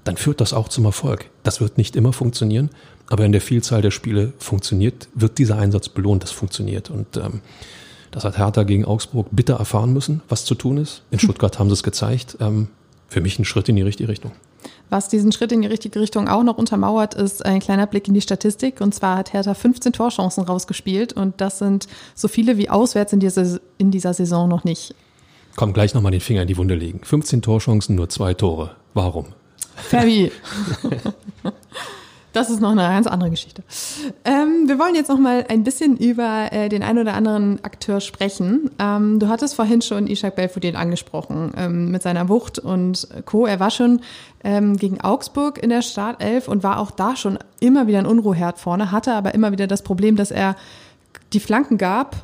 [0.03, 1.29] dann führt das auch zum Erfolg.
[1.43, 2.69] Das wird nicht immer funktionieren,
[3.10, 6.89] aber in der Vielzahl der Spiele funktioniert, wird dieser Einsatz belohnt, das funktioniert.
[6.89, 7.41] Und ähm,
[8.12, 11.03] das hat Hertha gegen Augsburg bitter erfahren müssen, was zu tun ist.
[11.12, 12.38] In Stuttgart haben sie es gezeigt.
[12.39, 12.67] Ähm,
[13.10, 14.31] für mich ein Schritt in die richtige Richtung.
[14.89, 18.13] Was diesen Schritt in die richtige Richtung auch noch untermauert, ist ein kleiner Blick in
[18.13, 18.81] die Statistik.
[18.81, 23.19] Und zwar hat Hertha 15 Torchancen rausgespielt und das sind so viele wie auswärts in
[23.19, 24.95] dieser, in dieser Saison noch nicht.
[25.55, 27.01] Komm, gleich nochmal den Finger in die Wunde legen.
[27.03, 28.75] 15 Torchancen, nur zwei Tore.
[28.93, 29.27] Warum?
[29.75, 30.31] Fabi.
[32.38, 33.63] Das ist noch eine ganz andere Geschichte.
[34.24, 38.00] Ähm, wir wollen jetzt noch mal ein bisschen über äh, den ein oder anderen Akteur
[38.00, 38.70] sprechen.
[38.77, 43.48] Ähm, du hattest vorhin schon Ishak Belfodil angesprochen ähm, mit seiner Wucht und Co.
[43.48, 44.01] Er war schon
[44.44, 48.60] ähm, gegen Augsburg in der Startelf und war auch da schon immer wieder ein Unruheherd
[48.60, 50.56] vorne, hatte aber immer wieder das Problem, dass er
[51.34, 52.17] die Flanken gab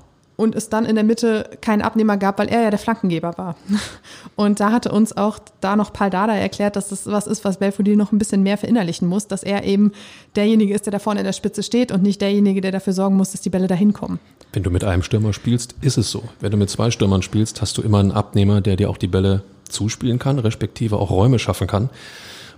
[0.44, 3.56] und es dann in der Mitte keinen Abnehmer gab, weil er ja der Flankengeber war.
[4.36, 7.58] Und da hatte uns auch da noch Paul Dada erklärt, dass das was ist, was
[7.58, 9.92] Belfodil noch ein bisschen mehr verinnerlichen muss, dass er eben
[10.36, 13.16] derjenige ist, der da vorne in der Spitze steht und nicht derjenige, der dafür sorgen
[13.16, 14.20] muss, dass die Bälle dahin kommen.
[14.52, 16.24] Wenn du mit einem Stürmer spielst, ist es so.
[16.40, 19.08] Wenn du mit zwei Stürmern spielst, hast du immer einen Abnehmer, der dir auch die
[19.08, 21.90] Bälle zuspielen kann, respektive auch Räume schaffen kann.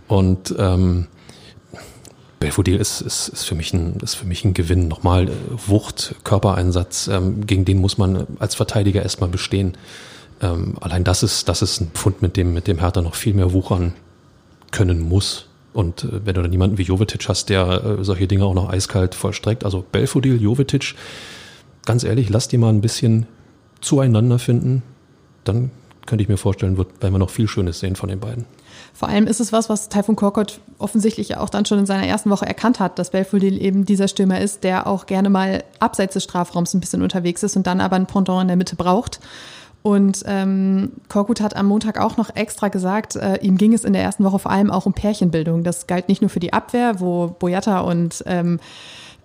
[0.08, 1.08] Und ähm,
[2.46, 4.88] Belfodil ist, ist, ist, für mich ein, ist für mich ein Gewinn.
[4.88, 5.32] Nochmal äh,
[5.66, 9.76] Wucht, Körpereinsatz, ähm, gegen den muss man als Verteidiger erstmal bestehen.
[10.42, 13.34] Ähm, allein das ist, das ist ein Pfund, mit dem, mit dem Hertha noch viel
[13.34, 13.94] mehr wuchern
[14.70, 15.48] können muss.
[15.74, 18.70] Und äh, wenn du dann jemanden wie Jovetic hast, der äh, solche Dinge auch noch
[18.70, 20.94] eiskalt vollstreckt, also Belfodil, Jovetic,
[21.84, 23.26] ganz ehrlich, lass die mal ein bisschen
[23.82, 24.84] zueinander finden,
[25.46, 25.72] dann
[26.06, 28.46] könnte ich mir vorstellen, wird, werden wir noch viel Schönes sehen von den beiden.
[28.96, 32.30] Vor allem ist es was, was Taifun Korkut offensichtlich auch dann schon in seiner ersten
[32.30, 36.24] Woche erkannt hat, dass Belfodil eben dieser Stürmer ist, der auch gerne mal abseits des
[36.24, 39.20] Strafraums ein bisschen unterwegs ist und dann aber ein Pendant in der Mitte braucht.
[39.84, 43.92] Und ähm, Korkut hat am Montag auch noch extra gesagt, äh, ihm ging es in
[43.92, 45.66] der ersten Woche vor allem auch um Pärchenbildung.
[45.66, 48.62] Das galt nicht nur für die Abwehr, wo Boyata und ähm,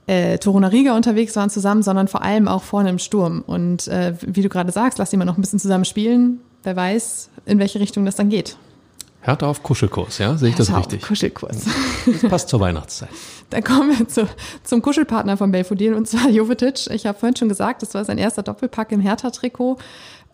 [0.08, 3.44] äh, Torunariga unterwegs waren zusammen, sondern vor allem auch vorne im Sturm.
[3.46, 6.40] Und äh, wie du gerade sagst, lass die mal noch ein bisschen zusammen spielen.
[6.64, 8.56] Wer weiß, in welche Richtung das dann geht.
[9.22, 10.36] Härte auf Kuschelkurs, ja?
[10.36, 11.02] Sehe ich Härte das richtig?
[11.02, 11.64] Kuschelkurs.
[12.06, 13.10] Das passt zur Weihnachtszeit.
[13.50, 14.26] Dann kommen wir zu,
[14.62, 16.86] zum Kuschelpartner von Belfodil und zwar Jovetic.
[16.90, 19.78] Ich habe vorhin schon gesagt, das war sein erster Doppelpack im Hertha-Trikot.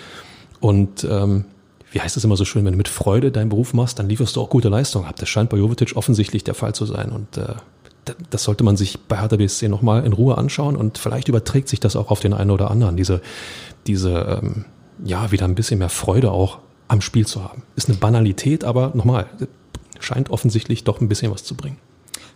[0.59, 1.45] Und ähm,
[1.91, 4.37] wie heißt es immer so schön, wenn du mit Freude deinen Beruf machst, dann lieferst
[4.37, 5.17] du auch gute Leistung ab.
[5.19, 7.11] Das scheint bei Jovetic offensichtlich der Fall zu sein.
[7.11, 7.55] Und äh,
[8.31, 11.81] das sollte man sich bei Hertha BSC nochmal in Ruhe anschauen und vielleicht überträgt sich
[11.81, 13.21] das auch auf den einen oder anderen, diese,
[13.87, 14.65] diese ähm,
[15.05, 17.63] ja, wieder ein bisschen mehr Freude auch am Spiel zu haben.
[17.77, 19.27] Ist eine Banalität, aber nochmal,
[20.01, 21.77] scheint offensichtlich doch ein bisschen was zu bringen.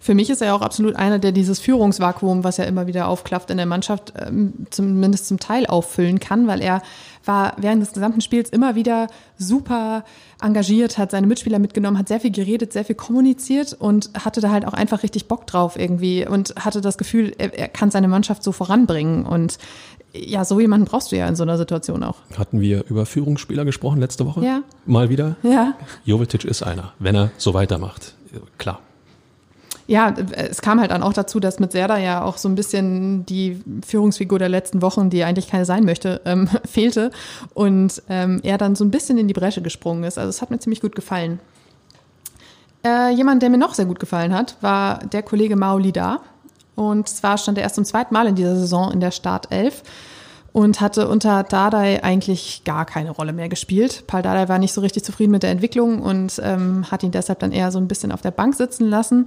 [0.04, 3.48] Für mich ist er auch absolut einer, der dieses Führungsvakuum, was ja immer wieder aufklafft
[3.48, 6.82] in der Mannschaft, ähm, zumindest zum Teil auffüllen kann, weil er
[7.24, 9.06] war während des gesamten Spiels immer wieder
[9.38, 10.04] super
[10.42, 14.50] engagiert, hat seine Mitspieler mitgenommen, hat sehr viel geredet, sehr viel kommuniziert und hatte da
[14.50, 18.06] halt auch einfach richtig Bock drauf irgendwie und hatte das Gefühl, er, er kann seine
[18.06, 19.56] Mannschaft so voranbringen und
[20.12, 22.16] ja, so jemanden brauchst du ja in so einer Situation auch.
[22.36, 24.44] Hatten wir über Führungsspieler gesprochen letzte Woche?
[24.44, 24.60] Ja.
[24.84, 25.36] Mal wieder?
[25.42, 25.72] Ja.
[26.04, 28.16] Jovetic ist einer, wenn er so weitermacht.
[28.58, 28.80] Klar
[29.86, 33.26] ja, es kam halt dann auch dazu, dass mit Serda ja auch so ein bisschen
[33.26, 37.10] die Führungsfigur der letzten Wochen, die eigentlich keine sein möchte, ähm, fehlte
[37.52, 40.18] und ähm, er dann so ein bisschen in die Bresche gesprungen ist.
[40.18, 41.40] Also es hat mir ziemlich gut gefallen.
[42.84, 46.20] Äh, jemand, der mir noch sehr gut gefallen hat, war der Kollege Maoli da.
[46.76, 49.82] Und zwar stand er erst zum zweiten Mal in dieser Saison in der Startelf
[50.52, 54.04] und hatte unter Dardai eigentlich gar keine Rolle mehr gespielt.
[54.06, 57.40] Paul Dardai war nicht so richtig zufrieden mit der Entwicklung und ähm, hat ihn deshalb
[57.40, 59.26] dann eher so ein bisschen auf der Bank sitzen lassen.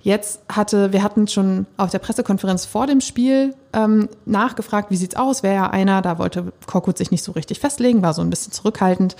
[0.00, 5.16] Jetzt hatte, wir hatten schon auf der Pressekonferenz vor dem Spiel ähm, nachgefragt, wie sieht's
[5.16, 5.42] aus?
[5.42, 8.52] Wäre ja einer, da wollte Korkut sich nicht so richtig festlegen, war so ein bisschen
[8.52, 9.16] zurückhaltend.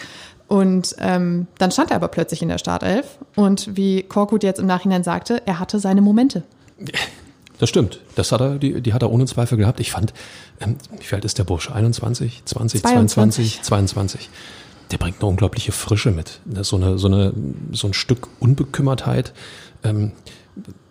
[0.47, 3.19] Und ähm, dann stand er aber plötzlich in der Startelf.
[3.35, 6.43] Und wie Korkut jetzt im Nachhinein sagte, er hatte seine Momente.
[7.59, 8.01] Das stimmt.
[8.15, 9.81] Das hat er, die, die hat er ohne Zweifel gehabt.
[9.81, 10.15] Ich fand,
[10.61, 11.75] ähm, wie alt ist der Bursche?
[11.75, 14.31] 21, 20, 22, 22.
[14.91, 16.41] Der bringt eine unglaubliche Frische mit.
[16.63, 17.35] So, eine, so, eine,
[17.73, 19.35] so ein Stück Unbekümmertheit.
[19.85, 20.13] Ähm,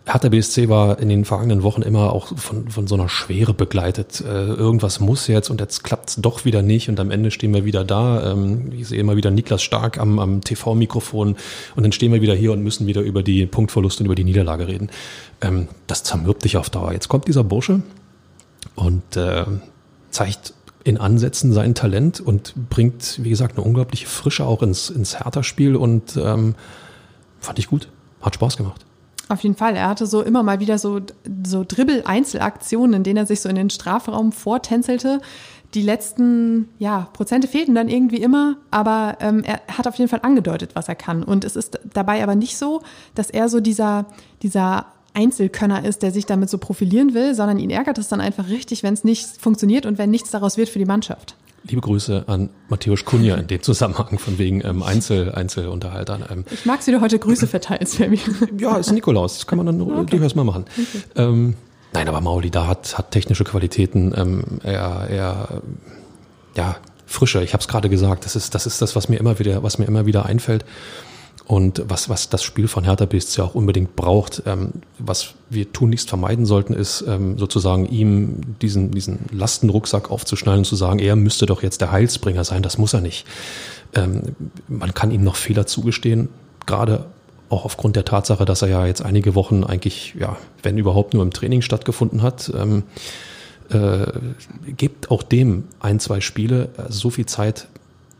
[0.05, 4.21] Hertha BSC war in den vergangenen Wochen immer auch von, von so einer Schwere begleitet.
[4.21, 7.53] Äh, irgendwas muss jetzt und jetzt klappt es doch wieder nicht und am Ende stehen
[7.53, 8.31] wir wieder da.
[8.31, 11.35] Ähm, ich sehe immer wieder Niklas Stark am, am TV-Mikrofon
[11.75, 14.23] und dann stehen wir wieder hier und müssen wieder über die Punktverluste und über die
[14.23, 14.89] Niederlage reden.
[15.41, 16.93] Ähm, das zermürbt dich auf Dauer.
[16.93, 17.81] Jetzt kommt dieser Bursche
[18.75, 19.43] und äh,
[20.09, 20.53] zeigt
[20.85, 25.75] in Ansätzen sein Talent und bringt, wie gesagt, eine unglaubliche Frische auch ins, ins Hertha-Spiel
[25.75, 26.55] und ähm,
[27.41, 27.89] fand ich gut.
[28.21, 28.86] Hat Spaß gemacht.
[29.29, 29.75] Auf jeden Fall.
[29.75, 31.01] Er hatte so immer mal wieder so,
[31.45, 35.21] so Dribbel-Einzelaktionen, in denen er sich so in den Strafraum vortänzelte.
[35.73, 40.21] Die letzten ja, Prozente fehlten dann irgendwie immer, aber ähm, er hat auf jeden Fall
[40.23, 41.23] angedeutet, was er kann.
[41.23, 42.81] Und es ist dabei aber nicht so,
[43.15, 44.05] dass er so dieser,
[44.43, 48.47] dieser Einzelkönner ist, der sich damit so profilieren will, sondern ihn ärgert es dann einfach
[48.47, 51.35] richtig, wenn es nicht funktioniert und wenn nichts daraus wird für die Mannschaft.
[51.69, 56.23] Liebe Grüße an Matthäus Kunja in dem Zusammenhang von wegen ähm, Einzel, Einzelunterhaltern.
[56.29, 58.19] Ähm, ich mag sie, du heute Grüße verteilst, Fabi.
[58.57, 60.05] Ja, ist Nikolaus, das kann man dann okay.
[60.11, 60.65] durchaus mal machen.
[60.71, 61.03] Okay.
[61.15, 61.55] Ähm,
[61.93, 64.13] nein, aber Mauli da hat, hat technische Qualitäten.
[64.15, 65.61] Ähm, er, er,
[66.55, 67.41] ja, Frische.
[67.41, 68.25] Ich habe es gerade gesagt.
[68.25, 70.65] Das ist, das ist das, was mir immer wieder, was mir immer wieder einfällt.
[71.47, 76.09] Und was, was das Spiel von Hertha BSC auch unbedingt braucht, ähm, was wir tunlichst
[76.09, 81.45] vermeiden sollten, ist ähm, sozusagen ihm diesen, diesen Lastenrucksack aufzuschnallen und zu sagen, er müsste
[81.45, 82.63] doch jetzt der Heilsbringer sein.
[82.63, 83.25] Das muss er nicht.
[83.95, 84.35] Ähm,
[84.67, 86.27] man kann ihm noch Fehler zugestehen,
[86.65, 87.05] gerade
[87.47, 91.23] auch aufgrund der Tatsache, dass er ja jetzt einige Wochen eigentlich, ja, wenn überhaupt nur
[91.23, 92.51] im Training stattgefunden hat.
[92.53, 92.83] Ähm,
[93.69, 94.05] äh,
[94.75, 97.67] gibt auch dem ein, zwei Spiele, also so viel Zeit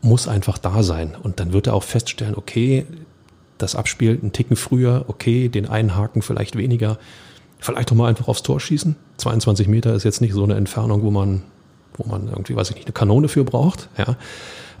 [0.00, 1.14] muss einfach da sein.
[1.22, 2.86] Und dann wird er auch feststellen, okay,
[3.58, 6.98] das Abspiel einen Ticken früher, okay, den einen Haken vielleicht weniger.
[7.58, 8.96] Vielleicht doch mal einfach aufs Tor schießen.
[9.16, 11.42] 22 Meter ist jetzt nicht so eine Entfernung, wo man,
[11.94, 13.88] wo man irgendwie, weiß ich nicht, eine Kanone für braucht.
[13.98, 14.16] Ja.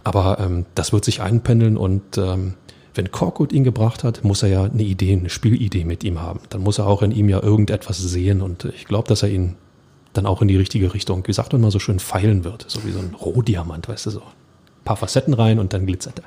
[0.04, 2.54] Aber ähm, das wird sich einpendeln und ähm,
[2.94, 6.40] wenn Korkut ihn gebracht hat, muss er ja eine Idee, eine Spielidee mit ihm haben.
[6.48, 9.56] Dann muss er auch in ihm ja irgendetwas sehen und ich glaube, dass er ihn
[10.14, 12.64] dann auch in die richtige Richtung, wie sagt man mal so schön, feilen wird.
[12.68, 14.20] So wie so ein Rohdiamant, weißt du so.
[14.20, 16.24] Ein paar Facetten rein und dann glitzert er.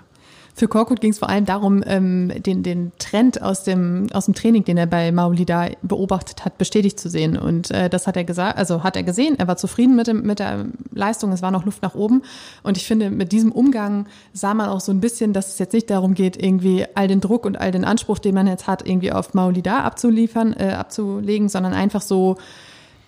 [0.53, 4.33] Für Korkut ging es vor allem darum, ähm, den, den Trend aus dem, aus dem
[4.33, 7.37] Training, den er bei Maulida beobachtet hat, bestätigt zu sehen.
[7.37, 10.23] Und äh, das hat er gesagt, also hat er gesehen, er war zufrieden mit, dem,
[10.23, 12.23] mit der Leistung, es war noch Luft nach oben.
[12.63, 15.73] Und ich finde, mit diesem Umgang sah man auch so ein bisschen, dass es jetzt
[15.73, 18.87] nicht darum geht, irgendwie all den Druck und all den Anspruch, den man jetzt hat,
[18.87, 22.37] irgendwie auf Maulida abzuliefern, äh, abzulegen, sondern einfach so,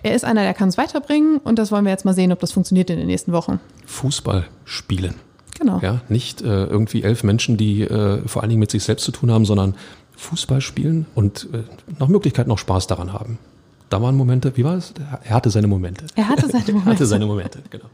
[0.01, 2.39] er ist einer, der kann es weiterbringen und das wollen wir jetzt mal sehen, ob
[2.39, 3.59] das funktioniert in den nächsten Wochen.
[3.85, 5.15] Fußball spielen.
[5.59, 5.79] Genau.
[5.81, 9.11] Ja, nicht äh, irgendwie elf Menschen, die äh, vor allen Dingen mit sich selbst zu
[9.11, 9.75] tun haben, sondern
[10.17, 11.63] Fußball spielen und äh,
[11.99, 13.37] nach Möglichkeit noch Spaß daran haben.
[13.89, 14.93] Da waren Momente, wie war es?
[15.23, 16.05] Er hatte seine Momente.
[16.15, 16.79] Er hatte seine Momente.
[16.85, 17.85] er hatte seine Momente, genau.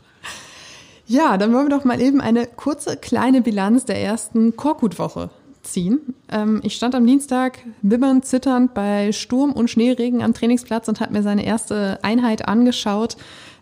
[1.08, 5.32] Ja, dann wollen wir doch mal eben eine kurze kleine Bilanz der ersten Korkut-Woche
[5.63, 6.00] ziehen.
[6.32, 11.13] Ähm, ich stand am Dienstag bibbernd, zitternd bei Sturm und Schneeregen am Trainingsplatz und habe
[11.13, 13.17] mir seine erste Einheit angeschaut.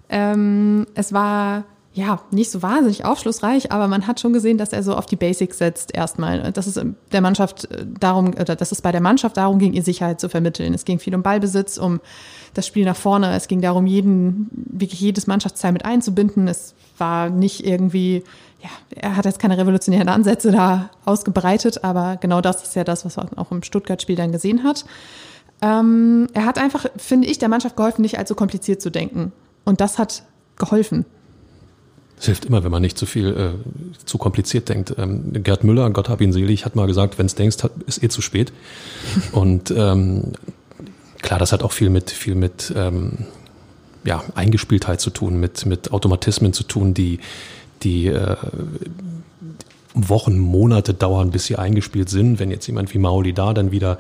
[0.09, 1.63] Ähm, es war
[1.97, 5.15] ja, nicht so wahnsinnig aufschlussreich, aber man hat schon gesehen, dass er so auf die
[5.15, 6.51] Basics setzt erstmal.
[6.51, 6.79] Dass es
[7.11, 10.29] der Mannschaft äh, darum, oder dass es bei der Mannschaft darum ging, ihr Sicherheit zu
[10.29, 10.75] vermitteln.
[10.75, 11.99] Es ging viel um Ballbesitz, um
[12.53, 13.35] das Spiel nach vorne.
[13.35, 16.47] Es ging darum, jeden, wirklich jedes Mannschaftsteil mit einzubinden.
[16.47, 18.23] Es war nicht irgendwie,
[18.61, 23.05] ja, er hat jetzt keine revolutionären Ansätze da ausgebreitet, aber genau das ist ja das,
[23.05, 24.85] was man auch im Stuttgart-Spiel dann gesehen hat.
[25.63, 29.31] Ähm, er hat einfach, finde ich, der Mannschaft geholfen, nicht allzu kompliziert zu denken.
[29.65, 30.21] Und das hat
[30.57, 31.05] geholfen.
[32.19, 34.95] Es hilft immer, wenn man nicht zu viel, äh, zu kompliziert denkt.
[34.97, 38.09] Ähm, Gerd Müller, Gott hab ihn selig, hat mal gesagt, wenn es denkst, ist eh
[38.09, 38.51] zu spät.
[39.31, 40.33] Und ähm,
[41.21, 43.25] klar, das hat auch viel mit, viel mit ähm,
[44.03, 47.19] ja, Eingespieltheit zu tun, mit, mit Automatismen zu tun, die,
[47.83, 48.35] die äh,
[49.93, 52.39] Wochen, Monate dauern, bis sie eingespielt sind.
[52.39, 53.99] Wenn jetzt jemand wie Maoli da dann wieder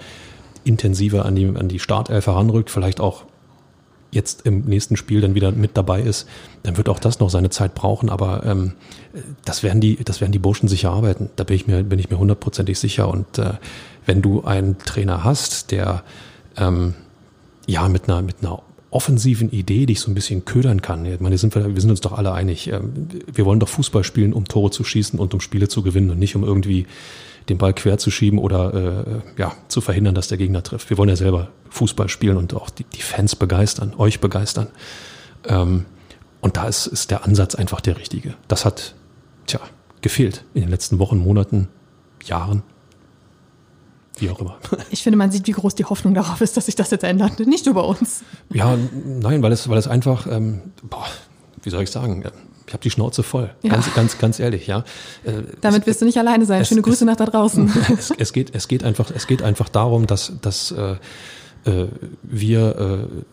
[0.63, 3.23] intensiver an die, an die Startelf heranrückt, vielleicht auch
[4.11, 6.27] jetzt im nächsten Spiel dann wieder mit dabei ist,
[6.63, 8.09] dann wird auch das noch seine Zeit brauchen.
[8.09, 8.73] Aber ähm,
[9.45, 11.29] das werden die, das werden die Burschen sicher arbeiten.
[11.35, 13.09] Da bin ich mir, bin ich mir hundertprozentig sicher.
[13.09, 13.53] Und äh,
[14.05, 16.03] wenn du einen Trainer hast, der
[16.57, 16.93] ähm,
[17.65, 21.05] ja mit einer, mit einer offensiven Idee dich so ein bisschen ködern kann.
[21.05, 22.67] Ich meine, sind wir, wir sind uns doch alle einig.
[22.67, 26.09] Ähm, wir wollen doch Fußball spielen, um Tore zu schießen und um Spiele zu gewinnen
[26.09, 26.87] und nicht um irgendwie
[27.49, 30.89] den Ball quer zu schieben oder äh, ja, zu verhindern, dass der Gegner trifft.
[30.89, 34.67] Wir wollen ja selber Fußball spielen und auch die, die Fans begeistern, euch begeistern.
[35.45, 35.85] Ähm,
[36.41, 38.35] und da ist, ist der Ansatz einfach der richtige.
[38.47, 38.95] Das hat,
[39.45, 39.59] tja,
[40.01, 41.69] gefehlt in den letzten Wochen, Monaten,
[42.23, 42.63] Jahren.
[44.17, 44.57] Wie auch immer.
[44.89, 47.39] Ich finde, man sieht, wie groß die Hoffnung darauf ist, dass sich das jetzt ändert.
[47.39, 48.23] Nicht nur bei uns.
[48.51, 51.05] Ja, nein, weil es, weil es einfach, ähm, boah,
[51.63, 52.23] wie soll ich sagen,
[52.67, 53.49] ich habe die Schnauze voll.
[53.63, 53.71] Ja.
[53.71, 54.83] Ganz, ganz, ganz ehrlich, ja.
[55.23, 56.61] Äh, Damit wirst du nicht alleine sein.
[56.61, 57.71] Es, Schöne Grüße es, nach da draußen.
[57.97, 60.95] Es, es, geht, es geht einfach, es geht einfach darum, dass, dass äh,
[61.65, 61.87] äh,
[62.23, 63.23] wir äh,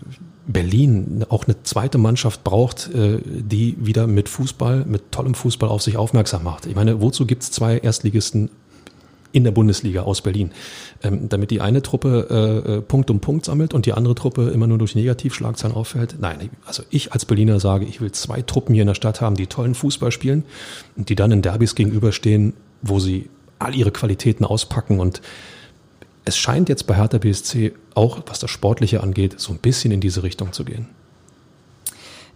[0.47, 5.83] Berlin auch eine zweite Mannschaft braucht, äh, die wieder mit Fußball, mit tollem Fußball auf
[5.83, 6.66] sich aufmerksam macht.
[6.66, 8.51] Ich meine, wozu gibt's zwei Erstligisten
[9.35, 10.53] in der Bundesliga aus Berlin.
[11.03, 14.51] Ähm, damit die eine Truppe äh, äh, Punkt um Punkt sammelt und die andere Truppe
[14.51, 16.16] immer nur durch Negativschlagzeilen auffällt.
[16.20, 19.35] Nein, also ich als Berliner sage, ich will zwei Truppen hier in der Stadt haben,
[19.35, 20.44] die tollen Fußball spielen
[20.97, 25.20] und die dann in Derbys gegenüberstehen, wo sie all ihre Qualitäten auspacken und
[26.25, 30.01] es scheint jetzt bei Hertha BSC auch, was das Sportliche angeht, so ein bisschen in
[30.01, 30.87] diese Richtung zu gehen.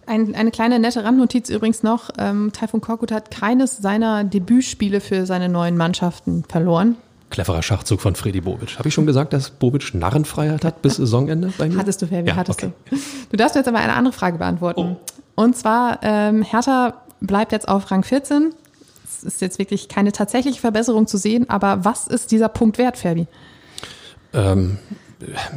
[0.09, 2.09] Ein, eine kleine nette Randnotiz übrigens noch.
[2.17, 6.95] Ähm, Taifun Korkut hat keines seiner Debütspiele für seine neuen Mannschaften verloren.
[7.29, 8.79] Cleverer Schachzug von Freddy Bobic.
[8.79, 11.77] Habe ich schon gesagt, dass Bobic Narrenfreiheit hat bis Saisonende bei mir?
[11.77, 12.73] Hattest du, Fabi, ja, hattest okay.
[12.89, 12.97] du.
[13.29, 14.97] Du darfst jetzt aber eine andere Frage beantworten.
[14.97, 15.41] Oh.
[15.43, 18.51] Und zwar, ähm, Hertha bleibt jetzt auf Rang 14.
[19.05, 22.97] Es ist jetzt wirklich keine tatsächliche Verbesserung zu sehen, aber was ist dieser Punkt wert,
[22.97, 23.27] Fabi?
[24.33, 24.79] Ähm,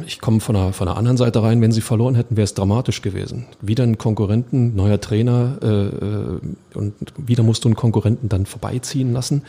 [0.05, 2.53] ich komme von der, von der anderen Seite rein, wenn sie verloren hätten, wäre es
[2.53, 3.45] dramatisch gewesen.
[3.61, 6.39] Wieder ein Konkurrenten, neuer Trainer äh, äh,
[6.73, 9.43] und wieder musst du einen Konkurrenten dann vorbeiziehen lassen.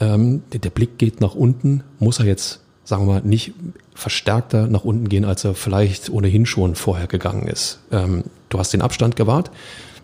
[0.00, 3.54] Ähm, der, der Blick geht nach unten, muss er jetzt, sagen wir mal, nicht
[3.94, 7.80] verstärkter nach unten gehen, als er vielleicht ohnehin schon vorher gegangen ist.
[7.90, 9.50] Ähm, du hast den Abstand gewahrt,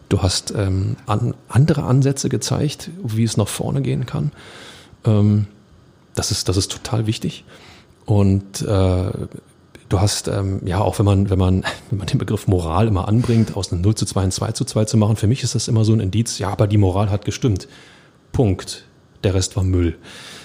[0.09, 4.33] du hast ähm, an, andere Ansätze gezeigt, wie es nach vorne gehen kann.
[5.05, 5.47] Ähm,
[6.15, 7.45] das, ist, das ist total wichtig.
[8.05, 9.11] Und äh,
[9.89, 13.09] du hast, ähm, ja, auch wenn man, wenn man, wenn man den Begriff Moral immer
[13.09, 15.55] anbringt, aus einem 0 zu 2 ein 2 zu 2 zu machen, für mich ist
[15.55, 17.69] das immer so ein Indiz, ja, aber die Moral hat gestimmt.
[18.33, 18.85] Punkt.
[19.23, 19.97] Der Rest war Müll.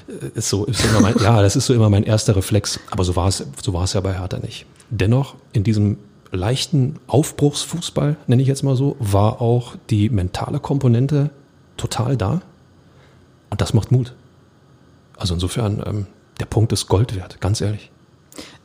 [0.08, 3.04] Äh, ist so, ist immer mein, ja, das ist so immer mein erster Reflex, aber
[3.04, 4.66] so war es, so war es ja bei Hertha nicht.
[4.90, 5.98] Dennoch, in diesem
[6.32, 11.32] leichten Aufbruchsfußball, nenne ich jetzt mal so, war auch die mentale Komponente
[11.78, 12.42] total da.
[13.50, 14.14] Und das macht Mut.
[15.18, 16.08] Also insofern, ähm,
[16.40, 17.92] der Punkt ist Gold wert, ganz ehrlich.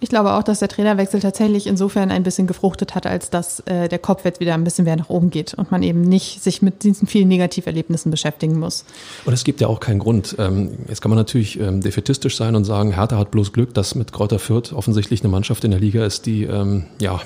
[0.00, 3.88] Ich glaube auch, dass der Trainerwechsel tatsächlich insofern ein bisschen gefruchtet hat, als dass äh,
[3.88, 6.62] der Kopf jetzt wieder ein bisschen mehr nach oben geht und man eben nicht sich
[6.62, 8.84] mit diesen vielen Negativerlebnissen beschäftigen muss.
[9.24, 10.37] Und es gibt ja auch keinen Grund.
[10.38, 13.94] Ähm, jetzt kann man natürlich ähm, defetistisch sein und sagen, Hertha hat bloß Glück, dass
[13.94, 17.20] mit Kräuter Fürth offensichtlich eine Mannschaft in der Liga ist, die ähm, ja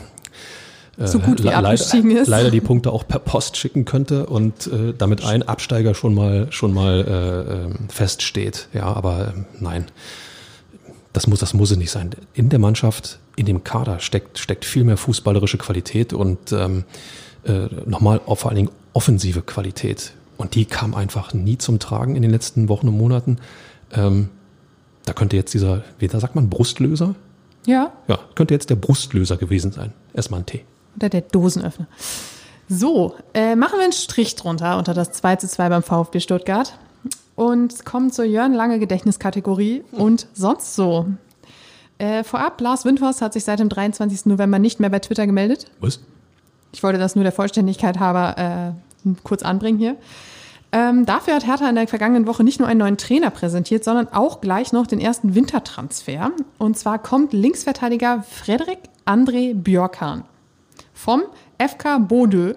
[1.00, 2.28] so gut wie abgestiegen leider, ist.
[2.28, 6.48] leider die Punkte auch per Post schicken könnte und äh, damit ein Absteiger schon mal
[6.50, 8.68] schon mal äh, ähm, feststeht.
[8.72, 9.86] Ja, aber äh, nein
[11.18, 12.10] das muss, das muss es nicht sein.
[12.32, 16.84] In der Mannschaft, in dem Kader steckt, steckt viel mehr fußballerische Qualität und ähm,
[17.42, 20.12] äh, nochmal vor allen Dingen offensive Qualität.
[20.36, 23.38] Und die kam einfach nie zum Tragen in den letzten Wochen und Monaten.
[23.92, 24.28] Ähm,
[25.06, 27.16] da könnte jetzt dieser, wie da sagt man, Brustlöser?
[27.66, 27.92] Ja.
[28.06, 29.92] Ja, könnte jetzt der Brustlöser gewesen sein.
[30.14, 30.64] Erstmal ein Tee.
[30.94, 31.88] Oder der Dosenöffner.
[32.68, 36.78] So, äh, machen wir einen Strich drunter unter das 2 zu 2 beim VfB Stuttgart
[37.36, 41.06] und kommen zur Jörn Lange Gedächtniskategorie und sonst so.
[41.98, 44.26] Äh, vorab, Lars Windhorst hat sich seit dem 23.
[44.26, 45.66] November nicht mehr bei Twitter gemeldet.
[45.80, 46.00] Was?
[46.72, 49.96] Ich wollte das nur der Vollständigkeit halber äh, kurz anbringen hier.
[50.70, 54.08] Ähm, dafür hat Hertha in der vergangenen Woche nicht nur einen neuen Trainer präsentiert, sondern
[54.08, 56.30] auch gleich noch den ersten Wintertransfer.
[56.58, 60.24] Und zwar kommt Linksverteidiger Frederik André Björkan
[60.92, 61.22] vom
[61.58, 62.54] FK Bodø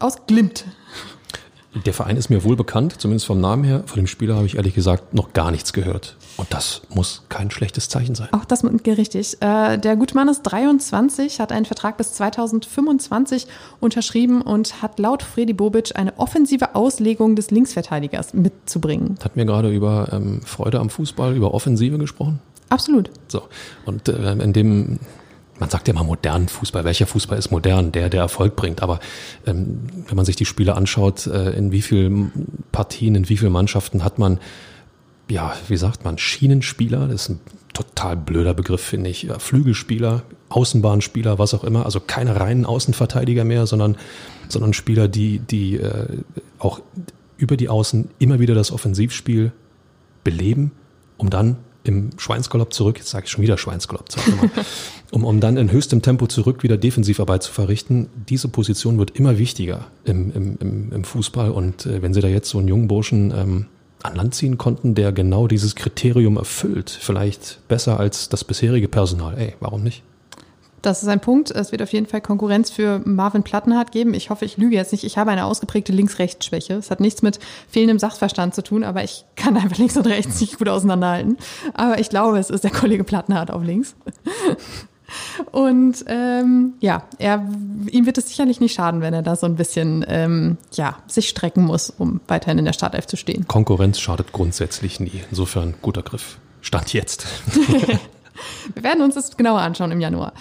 [0.00, 0.64] aus Glimt.
[1.84, 3.82] Der Verein ist mir wohl bekannt, zumindest vom Namen her.
[3.86, 6.16] Von dem Spieler habe ich ehrlich gesagt noch gar nichts gehört.
[6.36, 8.28] Und das muss kein schlechtes Zeichen sein.
[8.32, 9.40] Auch das richtig.
[9.40, 13.46] Äh, der gute Mann ist 23, hat einen Vertrag bis 2025
[13.80, 19.18] unterschrieben und hat laut Fredi Bobic eine offensive Auslegung des Linksverteidigers mitzubringen.
[19.22, 22.40] Hat mir gerade über ähm, Freude am Fußball, über Offensive gesprochen?
[22.68, 23.10] Absolut.
[23.28, 23.42] So.
[23.84, 24.98] Und äh, in dem
[25.58, 26.84] man sagt ja immer modernen Fußball.
[26.84, 27.92] Welcher Fußball ist modern?
[27.92, 28.82] Der, der Erfolg bringt.
[28.82, 29.00] Aber
[29.46, 33.52] ähm, wenn man sich die Spiele anschaut, äh, in wie vielen Partien, in wie vielen
[33.52, 34.40] Mannschaften hat man,
[35.28, 37.40] ja, wie sagt man, Schienenspieler, das ist ein
[37.72, 39.28] total blöder Begriff, finde ich.
[39.38, 41.84] Flügelspieler, Außenbahnspieler, was auch immer.
[41.84, 43.96] Also keine reinen Außenverteidiger mehr, sondern,
[44.48, 46.06] sondern Spieler, die, die äh,
[46.58, 46.80] auch
[47.36, 49.52] über die Außen immer wieder das Offensivspiel
[50.22, 50.72] beleben,
[51.16, 54.06] um dann im Schweinsgalopp zurück, jetzt sage ich schon wieder Schweinsgalopp,
[55.14, 58.08] um, um dann in höchstem Tempo zurück wieder Defensivarbeit zu verrichten.
[58.28, 62.26] Diese Position wird immer wichtiger im, im, im, im Fußball und äh, wenn Sie da
[62.26, 63.66] jetzt so einen jungen Burschen ähm,
[64.02, 69.38] an Land ziehen konnten, der genau dieses Kriterium erfüllt, vielleicht besser als das bisherige Personal,
[69.38, 70.02] ey, warum nicht?
[70.82, 71.50] Das ist ein Punkt.
[71.50, 74.12] Es wird auf jeden Fall Konkurrenz für Marvin Plattenhardt geben.
[74.12, 75.04] Ich hoffe, ich lüge jetzt nicht.
[75.04, 76.74] Ich habe eine ausgeprägte Links-Rechts-Schwäche.
[76.74, 77.38] Es hat nichts mit
[77.70, 81.38] fehlendem Sachverstand zu tun, aber ich kann einfach links und rechts nicht gut auseinanderhalten.
[81.72, 83.94] Aber ich glaube, es ist der Kollege Plattenhardt auf links.
[85.50, 87.46] Und ähm, ja, er,
[87.90, 91.28] ihm wird es sicherlich nicht schaden, wenn er da so ein bisschen ähm, ja, sich
[91.28, 93.46] strecken muss, um weiterhin in der Startelf zu stehen.
[93.46, 95.22] Konkurrenz schadet grundsätzlich nie.
[95.30, 96.38] Insofern guter Griff.
[96.60, 97.26] Stand jetzt.
[98.74, 100.32] Wir werden uns das genauer anschauen im Januar.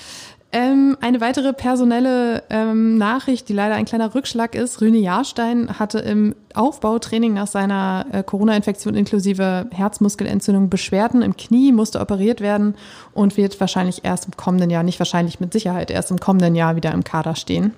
[0.55, 4.81] Ähm, eine weitere personelle ähm, Nachricht, die leider ein kleiner Rückschlag ist.
[4.81, 11.99] Rüne Jahrstein hatte im Aufbautraining nach seiner äh, Corona-Infektion inklusive Herzmuskelentzündung Beschwerden im Knie, musste
[11.99, 12.75] operiert werden
[13.15, 16.75] und wird wahrscheinlich erst im kommenden Jahr, nicht wahrscheinlich mit Sicherheit, erst im kommenden Jahr
[16.75, 17.73] wieder im Kader stehen.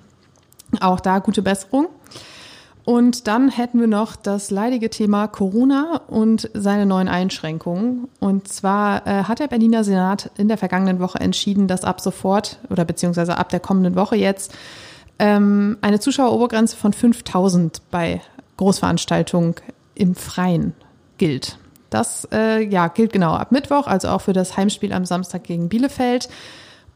[0.78, 1.86] Auch da gute Besserung.
[2.86, 8.06] Und dann hätten wir noch das leidige Thema Corona und seine neuen Einschränkungen.
[8.20, 12.60] Und zwar äh, hat der Berliner Senat in der vergangenen Woche entschieden, dass ab sofort
[12.70, 14.54] oder beziehungsweise ab der kommenden Woche jetzt
[15.18, 18.20] ähm, eine Zuschauerobergrenze von 5000 bei
[18.56, 19.56] Großveranstaltungen
[19.96, 20.72] im Freien
[21.18, 21.58] gilt.
[21.90, 25.68] Das äh, ja, gilt genau ab Mittwoch, also auch für das Heimspiel am Samstag gegen
[25.68, 26.28] Bielefeld.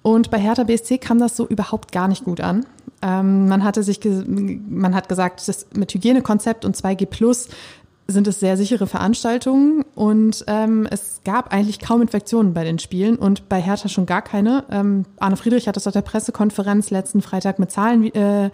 [0.03, 2.67] Und bei Hertha BSC kam das so überhaupt gar nicht gut an.
[3.03, 7.49] Ähm, man hatte sich, man hat gesagt, das mit Hygienekonzept und 2G Plus
[8.07, 13.17] sind es sehr sichere Veranstaltungen und ähm, es gab eigentlich kaum Infektionen bei den Spielen
[13.17, 14.65] und bei Hertha schon gar keine.
[14.71, 18.51] Ähm, Arne Friedrich hat das auf der Pressekonferenz letzten Freitag mit Zahlen äh,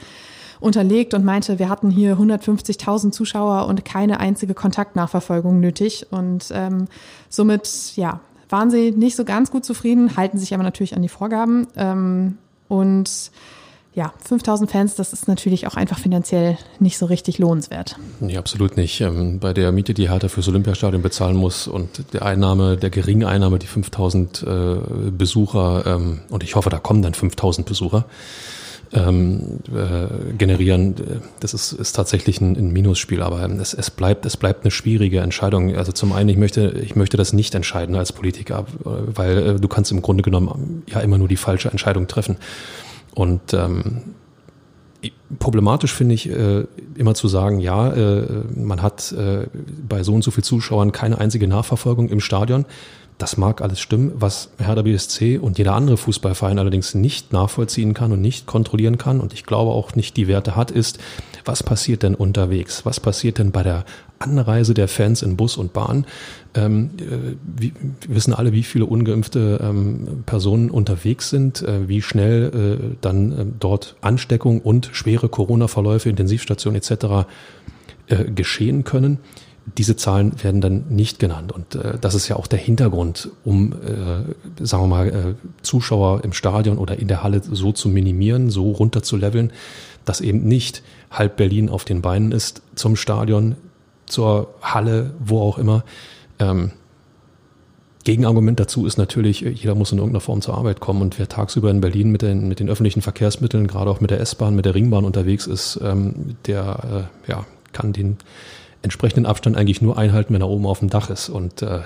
[0.60, 6.86] unterlegt und meinte, wir hatten hier 150.000 Zuschauer und keine einzige Kontaktnachverfolgung nötig und ähm,
[7.28, 11.08] somit ja waren sie nicht so ganz gut zufrieden, halten sich aber natürlich an die
[11.08, 13.30] Vorgaben ähm, und
[13.96, 17.96] ja, 5000 Fans, das ist natürlich auch einfach finanziell nicht so richtig lohnenswert.
[18.20, 19.00] Nee, absolut nicht.
[19.00, 23.26] Ähm, bei der Miete, die Hertha fürs Olympiastadion bezahlen muss und der Einnahme, der geringe
[23.26, 28.04] Einnahme, die 5000 äh, Besucher, ähm, und ich hoffe, da kommen dann 5000 Besucher,
[28.92, 30.94] ähm, äh, generieren,
[31.40, 35.20] das ist, ist tatsächlich ein, ein Minusspiel, aber es, es, bleibt, es bleibt eine schwierige
[35.20, 35.74] Entscheidung.
[35.76, 39.68] Also zum einen, ich möchte, ich möchte das nicht entscheiden als Politiker, weil äh, du
[39.68, 42.36] kannst im Grunde genommen ja immer nur die falsche Entscheidung treffen.
[43.14, 44.02] Und ähm,
[45.38, 46.64] problematisch finde ich äh,
[46.96, 49.46] immer zu sagen, ja, äh, man hat äh,
[49.88, 52.66] bei so und so viel Zuschauern keine einzige Nachverfolgung im Stadion.
[53.18, 58.12] Das mag alles stimmen, was Hertha BSC und jeder andere Fußballverein allerdings nicht nachvollziehen kann
[58.12, 60.98] und nicht kontrollieren kann und ich glaube auch nicht die Werte hat, ist,
[61.46, 62.84] was passiert denn unterwegs?
[62.84, 63.86] Was passiert denn bei der
[64.18, 66.04] Anreise der Fans in Bus und Bahn?
[66.54, 67.70] Ähm, äh, wir
[68.08, 73.46] wissen alle, wie viele ungeimpfte ähm, Personen unterwegs sind, äh, wie schnell äh, dann äh,
[73.58, 77.26] dort Ansteckung und schwere Corona-Verläufe, Intensivstationen etc.
[78.08, 79.18] Äh, geschehen können
[79.78, 81.52] diese Zahlen werden dann nicht genannt.
[81.52, 86.24] Und äh, das ist ja auch der Hintergrund, um, äh, sagen wir mal, äh, Zuschauer
[86.24, 89.52] im Stadion oder in der Halle so zu minimieren, so runter zu leveln,
[90.04, 93.56] dass eben nicht halb Berlin auf den Beinen ist zum Stadion,
[94.06, 95.84] zur Halle, wo auch immer.
[96.38, 96.70] Ähm,
[98.04, 101.72] Gegenargument dazu ist natürlich, jeder muss in irgendeiner Form zur Arbeit kommen und wer tagsüber
[101.72, 104.76] in Berlin mit den, mit den öffentlichen Verkehrsmitteln, gerade auch mit der S-Bahn, mit der
[104.76, 108.18] Ringbahn unterwegs ist, ähm, der äh, ja, kann den
[108.86, 111.28] entsprechenden Abstand eigentlich nur einhalten, wenn er oben auf dem Dach ist.
[111.28, 111.80] Und äh,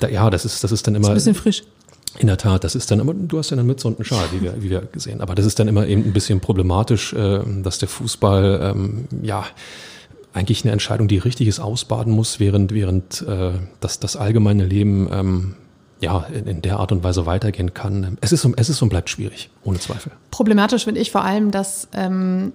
[0.00, 1.08] da, ja, das ist, das ist dann immer.
[1.08, 1.62] Das ist ein bisschen frisch.
[2.18, 4.26] In der Tat, das ist dann immer, du hast ja dann mit so einen Schal,
[4.32, 5.20] wie wir, wie wir gesehen.
[5.20, 9.44] Aber das ist dann immer eben ein bisschen problematisch, äh, dass der Fußball, ähm, ja,
[10.32, 15.08] eigentlich eine Entscheidung, die richtig ist, ausbaden muss, während, während äh, das, das allgemeine Leben
[15.12, 15.54] ähm,
[16.00, 18.16] ja, in, in, der Art und Weise weitergehen kann.
[18.20, 20.12] Es ist, es ist und bleibt schwierig, ohne Zweifel.
[20.30, 22.52] Problematisch finde ich vor allem, dass ähm,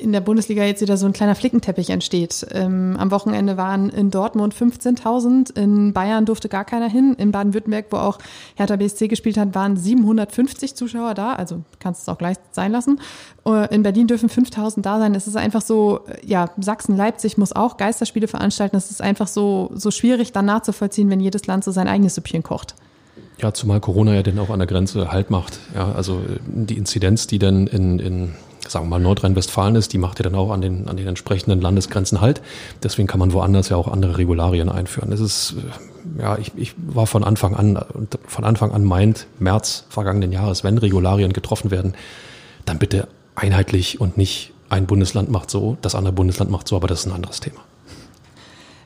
[0.00, 2.46] in der Bundesliga jetzt wieder so ein kleiner Flickenteppich entsteht.
[2.50, 7.86] Ähm, am Wochenende waren in Dortmund 15.000, in Bayern durfte gar keiner hin, in Baden-Württemberg,
[7.90, 8.18] wo auch
[8.56, 13.00] Hertha BSC gespielt hat, waren 750 Zuschauer da, also kannst es auch gleich sein lassen.
[13.46, 15.14] Äh, in Berlin dürfen 5.000 da sein.
[15.14, 18.76] Es ist einfach so, ja, Sachsen, Leipzig muss auch Geisterspiele veranstalten.
[18.76, 22.42] Es ist einfach so, so schwierig dann nachzuvollziehen, wenn jedes Land so sein eigenes Süppchen
[22.42, 22.74] kocht.
[23.40, 25.60] Ja, zumal Corona ja dann auch an der Grenze Halt macht.
[25.74, 28.34] Ja, also die Inzidenz, die dann in, in
[28.66, 31.60] sagen wir mal, Nordrhein-Westfalen ist, die macht ja dann auch an den, an den entsprechenden
[31.60, 32.42] Landesgrenzen Halt.
[32.82, 35.10] Deswegen kann man woanders ja auch andere Regularien einführen.
[35.10, 35.54] Das ist,
[36.18, 37.78] äh, ja, ich, ich war von Anfang an,
[38.26, 41.94] von Anfang an meint, März vergangenen Jahres, wenn Regularien getroffen werden,
[42.64, 46.88] dann bitte einheitlich und nicht ein Bundesland macht so, das andere Bundesland macht so, aber
[46.88, 47.60] das ist ein anderes Thema.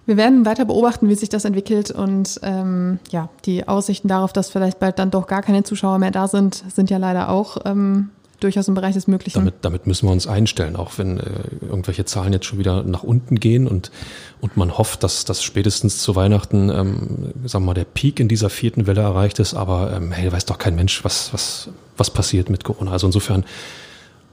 [0.04, 4.50] Wir werden weiter beobachten, wie sich das entwickelt und ähm, ja, die Aussichten darauf, dass
[4.50, 8.10] vielleicht bald dann doch gar keine Zuschauer mehr da sind, sind ja leider auch ähm,
[8.40, 9.38] durchaus im Bereich des Möglichen.
[9.38, 11.22] Damit, damit müssen wir uns einstellen, auch wenn äh,
[11.60, 13.92] irgendwelche Zahlen jetzt schon wieder nach unten gehen und,
[14.40, 18.26] und man hofft, dass das spätestens zu Weihnachten, ähm, sagen wir mal, der Peak in
[18.26, 22.10] dieser vierten Welle erreicht ist, aber ähm, hey, weiß doch kein Mensch, was, was, was
[22.10, 22.90] passiert mit Corona.
[22.90, 23.44] Also insofern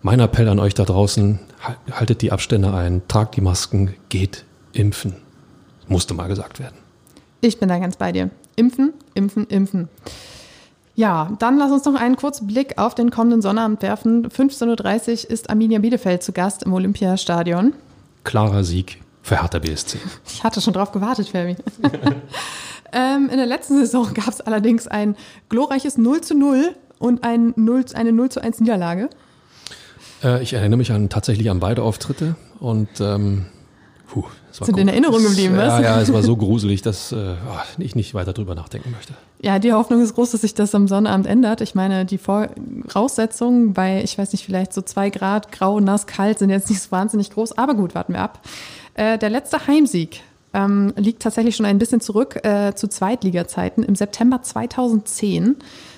[0.01, 1.39] mein Appell an euch da draußen,
[1.91, 5.28] haltet die Abstände ein, tragt die Masken, geht impfen
[5.89, 6.75] musste mal gesagt werden.
[7.41, 8.29] Ich bin da ganz bei dir.
[8.55, 9.89] Impfen, impfen, impfen.
[10.95, 14.27] Ja, dann lass uns noch einen kurzen Blick auf den kommenden Sonnabend werfen.
[14.27, 17.73] 15.30 Uhr ist Arminia Bielefeld zu Gast im Olympiastadion.
[18.25, 19.97] Klarer Sieg für Hertha BSC.
[20.27, 21.55] Ich hatte schon drauf gewartet, Fermi.
[22.91, 25.15] ähm, in der letzten Saison gab es allerdings ein
[25.47, 29.09] glorreiches 0 zu 0 und ein 0, eine 0 zu 1 Niederlage.
[30.21, 33.45] Äh, ich erinnere mich an, tatsächlich an beide Auftritte und ähm,
[34.09, 35.79] puh, sind in Erinnerung geblieben, was?
[35.79, 37.35] Ja, ja, es war so gruselig, dass äh,
[37.77, 39.13] ich nicht weiter drüber nachdenken möchte.
[39.41, 41.61] Ja, die Hoffnung ist groß, dass sich das am Sonnabend ändert.
[41.61, 46.39] Ich meine, die Voraussetzungen bei, ich weiß nicht, vielleicht so zwei Grad, grau, nass, kalt
[46.39, 48.41] sind jetzt nicht so wahnsinnig groß, aber gut, warten wir ab.
[48.95, 50.21] Äh, der letzte Heimsieg
[50.53, 55.57] ähm, liegt tatsächlich schon ein bisschen zurück äh, zu Zweitliga-Zeiten im September 2010.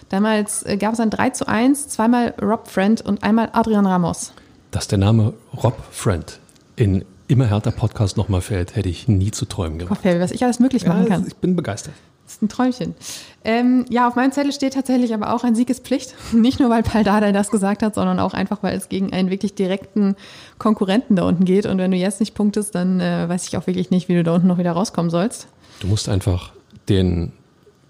[0.10, 4.34] Damals äh, gab es ein 3 zu 1, zweimal Rob Friend und einmal Adrian Ramos.
[4.72, 5.34] Dass der Name
[5.64, 6.40] Rob Friend
[6.76, 10.02] in immer härter Podcast nochmal fällt, hätte ich nie zu träumen gemacht.
[10.04, 11.26] Ach, was ich alles möglich machen kann.
[11.26, 11.94] Ich bin begeistert.
[12.26, 12.96] Das ist ein Träumchen.
[13.44, 16.14] Ähm, ja, auf meinem Zettel steht tatsächlich aber auch ein Siegespflicht.
[16.34, 19.30] Nicht nur, weil Paul Dardai das gesagt hat, sondern auch einfach, weil es gegen einen
[19.30, 20.16] wirklich direkten
[20.60, 21.66] Konkurrenten da unten geht.
[21.66, 24.24] Und wenn du jetzt nicht punktest, dann äh, weiß ich auch wirklich nicht, wie du
[24.24, 25.48] da unten noch wieder rauskommen sollst.
[25.80, 26.52] Du musst einfach
[26.88, 27.34] den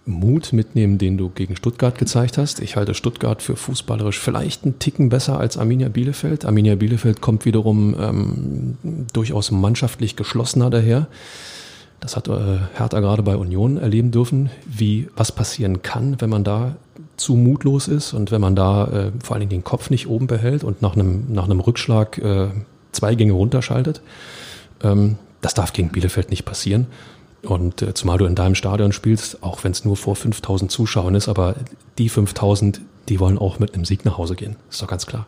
[0.05, 2.59] Mut mitnehmen, den du gegen Stuttgart gezeigt hast.
[2.59, 6.45] Ich halte Stuttgart für fußballerisch vielleicht einen Ticken besser als Arminia Bielefeld.
[6.45, 8.77] Arminia Bielefeld kommt wiederum ähm,
[9.13, 11.07] durchaus mannschaftlich geschlossener daher.
[11.99, 16.43] Das hat äh, Hertha gerade bei Union erleben dürfen, wie was passieren kann, wenn man
[16.43, 16.75] da
[17.15, 20.25] zu mutlos ist und wenn man da äh, vor allen Dingen den Kopf nicht oben
[20.25, 22.47] behält und nach einem, nach einem Rückschlag äh,
[22.91, 24.01] zwei Gänge runterschaltet.
[24.83, 26.87] Ähm, das darf gegen Bielefeld nicht passieren.
[27.43, 31.15] Und äh, zumal du in deinem Stadion spielst, auch wenn es nur vor 5000 Zuschauern
[31.15, 31.55] ist, aber
[31.97, 34.55] die 5000, die wollen auch mit einem Sieg nach Hause gehen.
[34.69, 35.25] Ist doch ganz klar.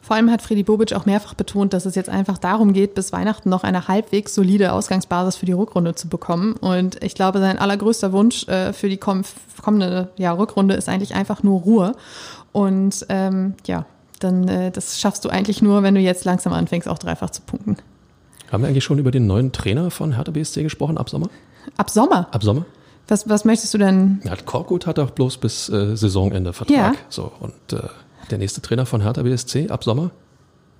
[0.00, 3.12] Vor allem hat Freddy Bobic auch mehrfach betont, dass es jetzt einfach darum geht, bis
[3.12, 6.54] Weihnachten noch eine halbwegs solide Ausgangsbasis für die Rückrunde zu bekommen.
[6.54, 11.42] Und ich glaube, sein allergrößter Wunsch äh, für die kommende ja, Rückrunde ist eigentlich einfach
[11.42, 11.94] nur Ruhe.
[12.52, 13.86] Und ähm, ja,
[14.18, 17.42] dann äh, das schaffst du eigentlich nur, wenn du jetzt langsam anfängst, auch dreifach zu
[17.42, 17.76] punkten.
[18.50, 21.30] Haben wir eigentlich schon über den neuen Trainer von Hertha BSC gesprochen ab Sommer?
[21.76, 22.28] Ab Sommer?
[22.30, 22.66] Ab Sommer.
[23.08, 24.20] Was, was möchtest du denn?
[24.24, 26.76] Ja, Korkut hat auch bloß bis äh, Saisonende Vertrag.
[26.76, 26.94] Ja.
[27.08, 27.88] So, und äh,
[28.30, 30.10] der nächste Trainer von Hertha BSC ab Sommer?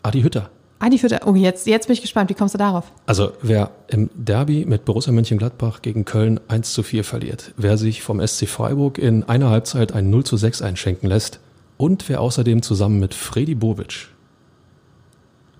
[0.02, 0.50] Adi Hütter.
[0.78, 1.20] Adi Hütter.
[1.26, 2.30] Oh, jetzt, jetzt bin ich gespannt.
[2.30, 2.90] Wie kommst du darauf?
[3.06, 8.02] Also, wer im Derby mit Borussia Mönchengladbach gegen Köln 1 zu 4 verliert, wer sich
[8.02, 11.38] vom SC Freiburg in einer Halbzeit ein 0 zu 6 einschenken lässt
[11.76, 14.08] und wer außerdem zusammen mit Freddy Bobic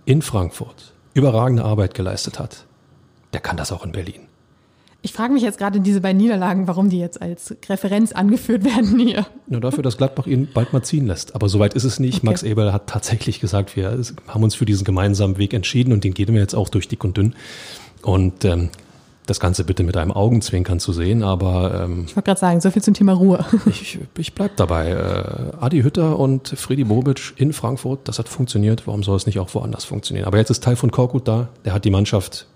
[0.05, 2.65] in Frankfurt überragende Arbeit geleistet hat,
[3.33, 4.27] der kann das auch in Berlin.
[5.05, 8.65] Ich frage mich jetzt gerade in diese beiden Niederlagen, warum die jetzt als Referenz angeführt
[8.65, 9.27] werden hier.
[9.49, 11.35] Nur dafür, dass Gladbach ihn bald mal ziehen lässt.
[11.35, 12.19] Aber soweit ist es nicht.
[12.19, 12.27] Okay.
[12.27, 16.15] Max Eberl hat tatsächlich gesagt, wir haben uns für diesen gemeinsamen Weg entschieden und den
[16.15, 17.35] gehen wir jetzt auch durch dick und dünn.
[18.03, 18.71] Und ähm,
[19.27, 22.71] das Ganze bitte mit einem Augenzwinkern zu sehen, aber ähm, ich wollte gerade sagen, so
[22.71, 23.45] viel zum Thema Ruhe.
[23.67, 24.91] ich, ich bleib dabei.
[24.91, 28.87] Äh, Adi Hütter und Friedi Bobic in Frankfurt, das hat funktioniert.
[28.87, 30.27] Warum soll es nicht auch woanders funktionieren?
[30.27, 31.49] Aber jetzt ist Teil von Korkut da.
[31.65, 32.47] Der hat die Mannschaft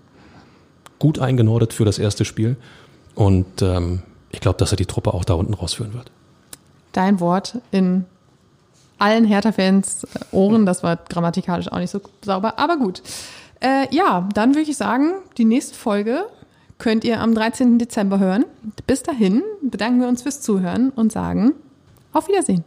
[0.99, 2.57] gut eingenordet für das erste Spiel.
[3.15, 6.11] Und ähm, ich glaube, dass er die Truppe auch da unten rausführen wird.
[6.91, 8.05] Dein Wort in
[8.99, 13.01] allen Hertha-Fans äh, Ohren, das war grammatikalisch auch nicht so sauber, aber gut.
[13.59, 16.25] Äh, ja, dann würde ich sagen, die nächste Folge
[16.77, 17.79] könnt ihr am 13.
[17.79, 18.45] Dezember hören.
[18.85, 21.53] Bis dahin bedanken wir uns fürs Zuhören und sagen
[22.13, 22.63] auf Wiedersehen.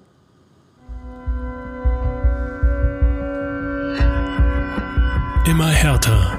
[5.47, 6.39] Immer härter.